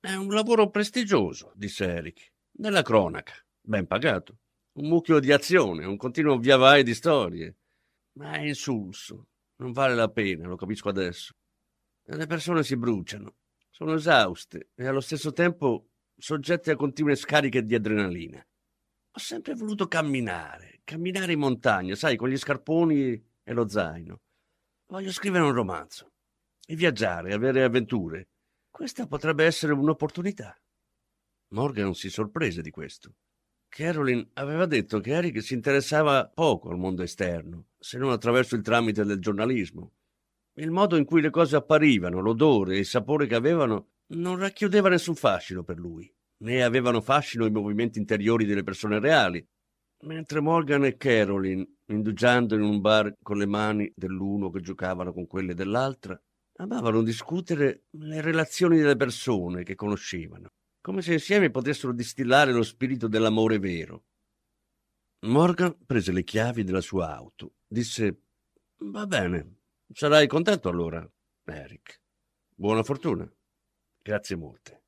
È 0.00 0.14
un 0.14 0.32
lavoro 0.32 0.70
prestigioso, 0.70 1.52
disse 1.54 1.84
Eric. 1.84 2.32
Nella 2.56 2.82
cronaca, 2.82 3.34
ben 3.64 3.86
pagato. 3.86 4.38
Un 4.74 4.88
mucchio 4.88 5.20
di 5.20 5.32
azione, 5.32 5.86
un 5.86 5.96
continuo 5.96 6.38
via 6.38 6.56
vai 6.56 6.82
di 6.82 6.94
storie. 6.94 7.56
Ma 8.18 8.34
è 8.34 8.42
insulso. 8.42 9.28
Non 9.56 9.72
vale 9.72 9.94
la 9.94 10.10
pena, 10.10 10.46
lo 10.46 10.56
capisco 10.56 10.88
adesso. 10.88 11.34
Le 12.06 12.26
persone 12.26 12.62
si 12.62 12.76
bruciano, 12.76 13.36
sono 13.70 13.94
esauste 13.94 14.70
e 14.74 14.86
allo 14.86 15.00
stesso 15.00 15.32
tempo 15.32 15.88
soggette 16.16 16.72
a 16.72 16.76
continue 16.76 17.16
scariche 17.16 17.64
di 17.64 17.74
adrenalina. 17.74 18.44
Ho 19.12 19.18
sempre 19.18 19.54
voluto 19.54 19.86
camminare, 19.86 20.80
camminare 20.84 21.32
in 21.32 21.38
montagna, 21.38 21.94
sai, 21.94 22.16
con 22.16 22.28
gli 22.28 22.36
scarponi 22.36 23.12
e 23.42 23.52
lo 23.52 23.68
zaino. 23.68 24.20
Voglio 24.86 25.12
scrivere 25.12 25.44
un 25.44 25.52
romanzo 25.52 26.12
e 26.66 26.74
viaggiare, 26.74 27.32
avere 27.32 27.62
avventure. 27.62 28.28
Questa 28.70 29.06
potrebbe 29.06 29.44
essere 29.44 29.72
un'opportunità. 29.72 30.60
Morgan 31.54 31.94
si 31.94 32.10
sorprese 32.10 32.60
di 32.60 32.70
questo. 32.70 33.14
Caroline 33.74 34.28
aveva 34.34 34.66
detto 34.66 35.00
che 35.00 35.12
Eric 35.12 35.42
si 35.42 35.54
interessava 35.54 36.30
poco 36.32 36.70
al 36.70 36.78
mondo 36.78 37.02
esterno, 37.02 37.70
se 37.78 37.98
non 37.98 38.12
attraverso 38.12 38.54
il 38.54 38.62
tramite 38.62 39.04
del 39.04 39.18
giornalismo. 39.18 39.92
Il 40.58 40.70
modo 40.70 40.96
in 40.96 41.04
cui 41.04 41.20
le 41.20 41.30
cose 41.30 41.56
apparivano, 41.56 42.20
l'odore 42.20 42.76
e 42.76 42.78
il 42.78 42.86
sapore 42.86 43.26
che 43.26 43.34
avevano, 43.34 43.88
non 44.14 44.38
racchiudeva 44.38 44.88
nessun 44.88 45.16
fascino 45.16 45.64
per 45.64 45.78
lui 45.78 46.08
né 46.44 46.62
avevano 46.62 47.00
fascino 47.00 47.46
i 47.46 47.50
movimenti 47.50 47.98
interiori 47.98 48.44
delle 48.44 48.62
persone 48.62 48.98
reali, 48.98 49.44
mentre 50.02 50.40
Morgan 50.40 50.84
e 50.84 50.96
Caroline, 50.96 51.66
indugiando 51.86 52.54
in 52.54 52.62
un 52.62 52.80
bar 52.80 53.14
con 53.22 53.38
le 53.38 53.46
mani 53.46 53.90
dell'uno 53.94 54.50
che 54.50 54.60
giocavano 54.60 55.12
con 55.12 55.26
quelle 55.26 55.54
dell'altra, 55.54 56.20
amavano 56.56 57.02
discutere 57.02 57.84
le 57.90 58.20
relazioni 58.20 58.78
delle 58.78 58.96
persone 58.96 59.62
che 59.62 59.74
conoscevano, 59.74 60.52
come 60.84 61.00
se 61.00 61.14
insieme 61.14 61.50
potessero 61.50 61.94
distillare 61.94 62.52
lo 62.52 62.62
spirito 62.62 63.08
dell'amore 63.08 63.58
vero. 63.58 64.04
Morgan 65.20 65.74
prese 65.86 66.12
le 66.12 66.24
chiavi 66.24 66.62
della 66.62 66.82
sua 66.82 67.16
auto, 67.16 67.54
disse 67.66 68.20
Va 68.80 69.06
bene, 69.06 69.60
sarai 69.90 70.26
contento 70.26 70.68
allora, 70.68 71.10
Eric. 71.44 72.02
Buona 72.54 72.82
fortuna. 72.82 73.26
Grazie 74.02 74.36
molte. 74.36 74.82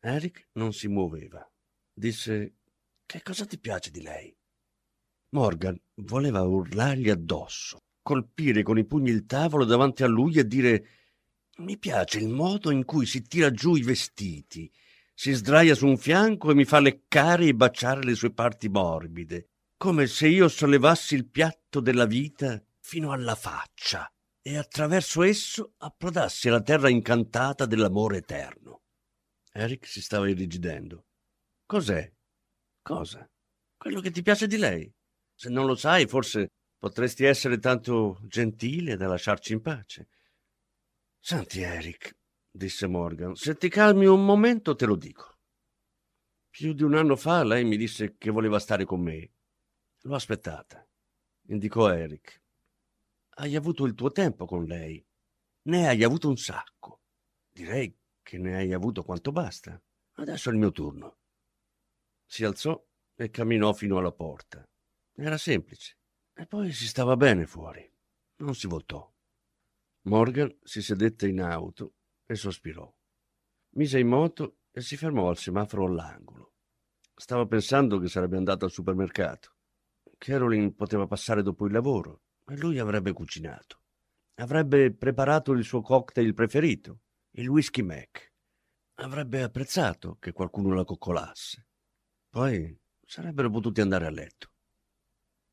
Eric 0.00 0.48
non 0.52 0.74
si 0.74 0.88
muoveva. 0.88 1.50
Disse: 1.90 2.56
Che 3.06 3.22
cosa 3.22 3.46
ti 3.46 3.58
piace 3.58 3.90
di 3.90 4.02
lei? 4.02 4.36
Morgan 5.30 5.80
voleva 6.02 6.42
urlargli 6.42 7.08
addosso, 7.08 7.78
colpire 8.02 8.62
con 8.62 8.76
i 8.76 8.84
pugni 8.84 9.08
il 9.08 9.24
tavolo 9.24 9.64
davanti 9.64 10.02
a 10.02 10.06
lui 10.06 10.34
e 10.34 10.46
dire: 10.46 10.86
Mi 11.60 11.78
piace 11.78 12.18
il 12.18 12.28
modo 12.28 12.70
in 12.70 12.84
cui 12.84 13.06
si 13.06 13.22
tira 13.22 13.50
giù 13.50 13.74
i 13.74 13.82
vestiti, 13.82 14.70
si 15.14 15.32
sdraia 15.32 15.74
su 15.74 15.86
un 15.86 15.96
fianco 15.96 16.50
e 16.50 16.54
mi 16.54 16.64
fa 16.64 16.80
leccare 16.80 17.46
e 17.46 17.54
baciare 17.54 18.02
le 18.02 18.14
sue 18.14 18.32
parti 18.32 18.68
morbide, 18.68 19.50
come 19.76 20.06
se 20.06 20.26
io 20.26 20.48
sollevassi 20.48 21.14
il 21.14 21.28
piatto 21.28 21.80
della 21.80 22.04
vita 22.04 22.62
fino 22.80 23.12
alla 23.12 23.34
faccia 23.36 24.10
e 24.42 24.56
attraverso 24.58 25.22
esso 25.22 25.74
approdassi 25.78 26.48
alla 26.48 26.60
terra 26.60 26.88
incantata 26.88 27.64
dell'amore 27.64 28.18
eterno. 28.18 28.82
Eric 29.52 29.86
si 29.86 30.02
stava 30.02 30.28
irrigidendo. 30.28 31.06
Cos'è? 31.64 32.12
Cosa? 32.82 33.26
Quello 33.76 34.00
che 34.00 34.10
ti 34.10 34.20
piace 34.20 34.46
di 34.46 34.56
lei. 34.56 34.92
Se 35.34 35.48
non 35.48 35.64
lo 35.64 35.76
sai, 35.76 36.06
forse 36.06 36.48
potresti 36.76 37.24
essere 37.24 37.58
tanto 37.58 38.18
gentile 38.24 38.96
da 38.96 39.06
lasciarci 39.06 39.52
in 39.52 39.62
pace. 39.62 40.08
Senti, 41.18 41.62
Eric, 41.62 42.14
disse 42.54 42.86
Morgan, 42.86 43.34
se 43.34 43.56
ti 43.56 43.68
calmi 43.68 44.06
un 44.06 44.24
momento 44.24 44.76
te 44.76 44.86
lo 44.86 44.94
dico. 44.94 45.38
Più 46.48 46.72
di 46.72 46.84
un 46.84 46.94
anno 46.94 47.16
fa 47.16 47.42
lei 47.42 47.64
mi 47.64 47.76
disse 47.76 48.16
che 48.16 48.30
voleva 48.30 48.60
stare 48.60 48.84
con 48.84 49.00
me. 49.00 49.32
L'ho 50.02 50.14
aspettata, 50.14 50.86
indicò 51.48 51.92
Eric. 51.92 52.42
Hai 53.36 53.56
avuto 53.56 53.84
il 53.86 53.94
tuo 53.94 54.12
tempo 54.12 54.46
con 54.46 54.64
lei. 54.64 55.04
Ne 55.62 55.88
hai 55.88 56.04
avuto 56.04 56.28
un 56.28 56.36
sacco. 56.36 57.00
Direi 57.50 57.92
che 58.22 58.38
ne 58.38 58.54
hai 58.54 58.72
avuto 58.72 59.02
quanto 59.02 59.32
basta. 59.32 59.82
Adesso 60.12 60.48
è 60.48 60.52
il 60.52 60.58
mio 60.58 60.70
turno. 60.70 61.18
Si 62.24 62.44
alzò 62.44 62.80
e 63.16 63.30
camminò 63.30 63.72
fino 63.72 63.98
alla 63.98 64.12
porta. 64.12 64.64
Era 65.12 65.38
semplice. 65.38 65.98
E 66.32 66.46
poi 66.46 66.70
si 66.70 66.86
stava 66.86 67.16
bene 67.16 67.46
fuori. 67.46 67.90
Non 68.36 68.54
si 68.54 68.68
voltò. 68.68 69.12
Morgan 70.02 70.56
si 70.62 70.82
sedette 70.82 71.26
in 71.26 71.40
auto 71.40 71.94
e 72.26 72.34
sospirò. 72.34 72.92
Mise 73.76 73.98
in 73.98 74.08
moto 74.08 74.58
e 74.70 74.80
si 74.80 74.96
fermò 74.96 75.28
al 75.28 75.36
semaforo 75.36 75.86
all'angolo. 75.86 76.54
Stava 77.14 77.46
pensando 77.46 77.98
che 77.98 78.08
sarebbe 78.08 78.36
andato 78.36 78.64
al 78.64 78.70
supermercato. 78.70 79.56
Caroline 80.18 80.72
poteva 80.72 81.06
passare 81.06 81.42
dopo 81.42 81.66
il 81.66 81.72
lavoro 81.72 82.22
e 82.46 82.56
lui 82.56 82.78
avrebbe 82.78 83.12
cucinato. 83.12 83.82
Avrebbe 84.36 84.92
preparato 84.92 85.52
il 85.52 85.64
suo 85.64 85.80
cocktail 85.80 86.34
preferito 86.34 87.00
il 87.36 87.48
whisky 87.48 87.82
Mac. 87.82 88.32
Avrebbe 88.98 89.42
apprezzato 89.42 90.18
che 90.20 90.32
qualcuno 90.32 90.72
la 90.72 90.84
coccolasse. 90.84 91.66
Poi 92.28 92.78
sarebbero 93.04 93.50
potuti 93.50 93.80
andare 93.80 94.06
a 94.06 94.10
letto. 94.10 94.52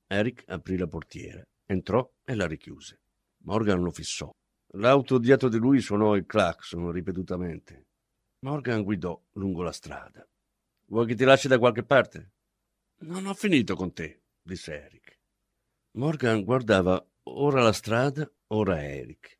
Eric 0.06 0.44
aprì 0.48 0.78
la 0.78 0.88
portiera, 0.88 1.44
entrò 1.66 2.08
e 2.24 2.36
la 2.36 2.46
richiuse. 2.46 3.02
Morgan 3.46 3.82
lo 3.82 3.90
fissò. 3.90 4.30
L'auto 4.76 5.18
dietro 5.18 5.50
di 5.50 5.58
lui 5.58 5.82
suonò 5.82 6.16
il 6.16 6.26
clacson 6.26 6.92
ripetutamente. 6.92 7.88
Morgan 8.40 8.84
guidò 8.84 9.22
lungo 9.34 9.64
la 9.64 9.74
strada. 9.74 10.26
Vuoi 10.86 11.06
che 11.08 11.16
ti 11.16 11.26
lasci 11.26 11.48
da 11.48 11.60
qualche 11.60 11.84
parte? 11.84 12.32
Non 13.00 13.26
ho 13.26 13.34
finito 13.34 13.76
con 13.76 13.92
te, 13.92 14.24
disse 14.42 14.74
Eric. 14.74 15.20
Morgan 15.98 16.44
guardava 16.44 17.06
ora 17.24 17.62
la 17.62 17.74
strada, 17.74 18.32
ora 18.48 18.82
Eric. 18.82 19.40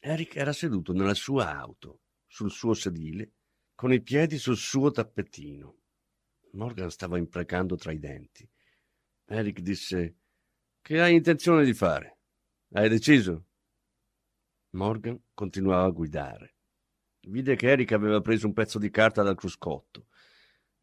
Eric 0.00 0.36
era 0.36 0.52
seduto 0.52 0.92
nella 0.92 1.14
sua 1.14 1.56
auto, 1.56 2.02
sul 2.26 2.50
suo 2.50 2.74
sedile, 2.74 3.32
con 3.74 3.92
i 3.92 4.02
piedi 4.02 4.38
sul 4.38 4.56
suo 4.56 4.90
tappetino. 4.90 5.78
Morgan 6.52 6.90
stava 6.90 7.18
imprecando 7.18 7.74
tra 7.74 7.90
i 7.90 7.98
denti. 7.98 8.48
Eric 9.26 9.60
disse: 9.60 10.16
Che 10.80 11.00
hai 11.00 11.14
intenzione 11.16 11.64
di 11.64 11.74
fare? 11.74 12.18
Hai 12.72 12.88
deciso? 12.88 13.46
Morgan 14.74 15.20
continuava 15.34 15.84
a 15.84 15.90
guidare. 15.90 16.56
Vide 17.28 17.56
che 17.56 17.68
Eric 17.68 17.92
aveva 17.92 18.20
preso 18.20 18.46
un 18.46 18.52
pezzo 18.52 18.78
di 18.78 18.90
carta 18.90 19.22
dal 19.22 19.36
cruscotto. 19.36 20.08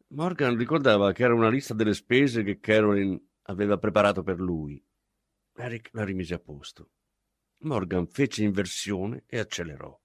Morgan 0.08 0.56
ricordava 0.56 1.12
che 1.12 1.22
era 1.22 1.34
una 1.34 1.48
lista 1.48 1.74
delle 1.74 1.94
spese 1.94 2.42
che 2.42 2.58
Caroline 2.58 3.20
aveva 3.42 3.78
preparato 3.78 4.22
per 4.22 4.40
lui. 4.40 4.82
Eric 5.54 5.90
la 5.92 6.04
rimise 6.04 6.34
a 6.34 6.38
posto. 6.38 6.90
Morgan 7.58 8.06
fece 8.06 8.42
inversione 8.42 9.24
e 9.26 9.38
accelerò. 9.38 9.98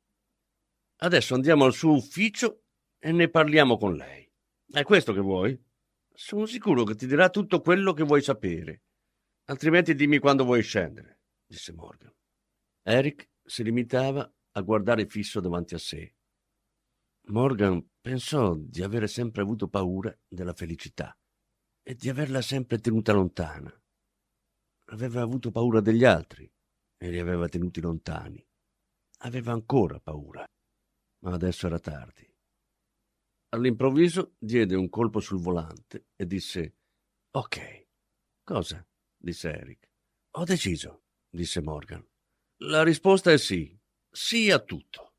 Adesso 0.97 1.33
andiamo 1.33 1.65
al 1.65 1.73
suo 1.73 1.93
ufficio 1.93 2.63
e 2.99 3.11
ne 3.11 3.29
parliamo 3.29 3.77
con 3.77 3.95
lei. 3.95 4.29
È 4.69 4.83
questo 4.83 5.13
che 5.13 5.21
vuoi? 5.21 5.59
Sono 6.13 6.45
sicuro 6.45 6.83
che 6.83 6.95
ti 6.95 7.07
dirà 7.07 7.29
tutto 7.29 7.61
quello 7.61 7.93
che 7.93 8.03
vuoi 8.03 8.21
sapere. 8.21 8.83
Altrimenti 9.45 9.95
dimmi 9.95 10.19
quando 10.19 10.43
vuoi 10.43 10.61
scendere, 10.61 11.21
disse 11.45 11.71
Morgan. 11.71 12.13
Eric 12.83 13.29
si 13.47 13.63
limitava 13.63 14.29
a 14.51 14.61
guardare 14.61 15.07
fisso 15.07 15.39
davanti 15.39 15.73
a 15.73 15.77
sé. 15.77 16.15
Morgan 17.29 17.85
pensò 18.01 18.55
di 18.55 18.83
avere 18.83 19.07
sempre 19.07 19.41
avuto 19.41 19.67
paura 19.67 20.15
della 20.27 20.53
felicità 20.53 21.17
e 21.81 21.95
di 21.95 22.09
averla 22.09 22.41
sempre 22.41 22.79
tenuta 22.79 23.13
lontana. 23.13 23.73
Aveva 24.89 25.21
avuto 25.21 25.51
paura 25.51 25.79
degli 25.79 26.03
altri 26.03 26.49
e 26.97 27.09
li 27.09 27.19
aveva 27.19 27.47
tenuti 27.47 27.79
lontani. 27.81 28.45
Aveva 29.19 29.51
ancora 29.51 29.99
paura, 29.99 30.45
ma 31.23 31.33
adesso 31.33 31.67
era 31.67 31.79
tardi. 31.79 32.29
All'improvviso 33.49 34.35
diede 34.37 34.75
un 34.75 34.89
colpo 34.89 35.19
sul 35.19 35.39
volante 35.39 36.07
e 36.15 36.25
disse 36.25 36.75
Ok. 37.31 37.87
Cosa? 38.43 38.85
disse 39.17 39.49
Eric. 39.49 39.89
Ho 40.31 40.43
deciso, 40.43 41.03
disse 41.29 41.61
Morgan. 41.61 42.05
La 42.61 42.81
risposta 42.81 43.31
è 43.31 43.37
sì. 43.37 43.77
Sì 44.09 44.49
a 44.49 44.59
tutto. 44.59 45.13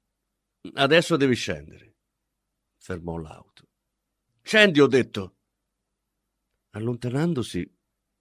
Adesso 0.74 1.16
devi 1.16 1.36
scendere. 1.36 1.96
Fermò 2.78 3.16
l'auto. 3.16 3.68
Scendi, 4.42 4.80
ho 4.80 4.88
detto. 4.88 5.36
Allontanandosi, 6.70 7.70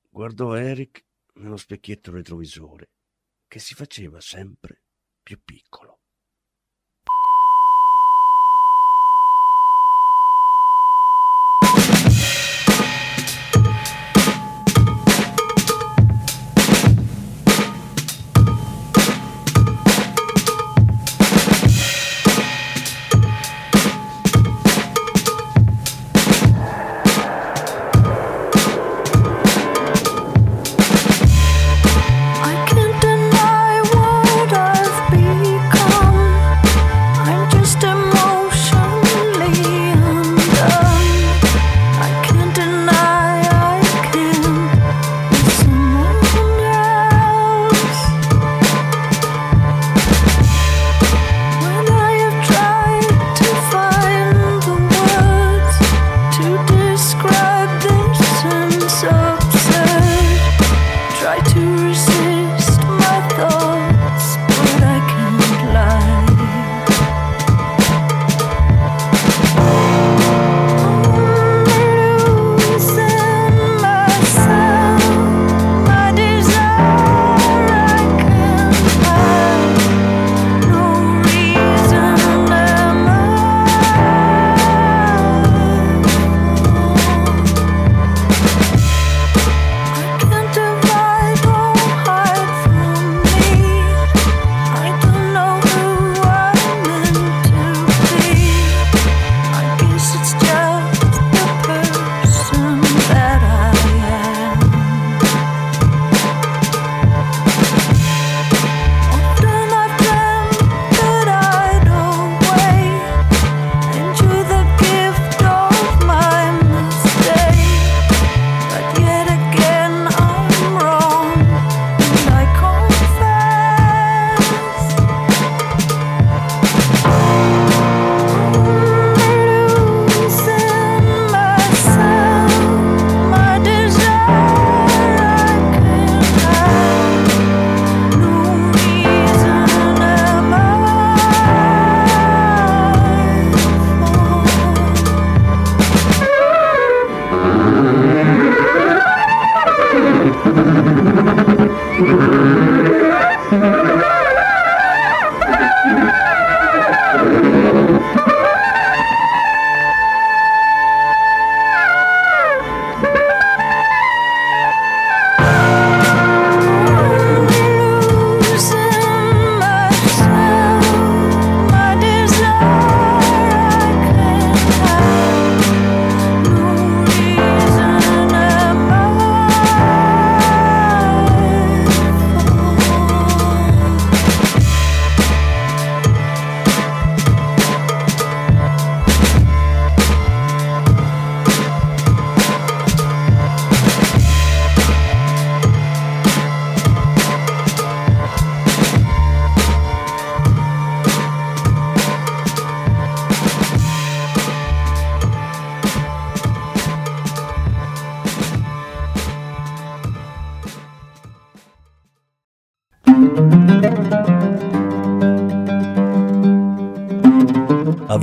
guardò 0.08 0.56
Eric 0.56 1.06
nello 1.36 1.58
specchietto 1.58 2.12
retrovisore, 2.12 2.91
che 3.47 3.60
si 3.60 3.73
faceva 3.73 4.21
sempre 4.21 4.84
più 5.23 5.41
piccolo. 5.43 5.96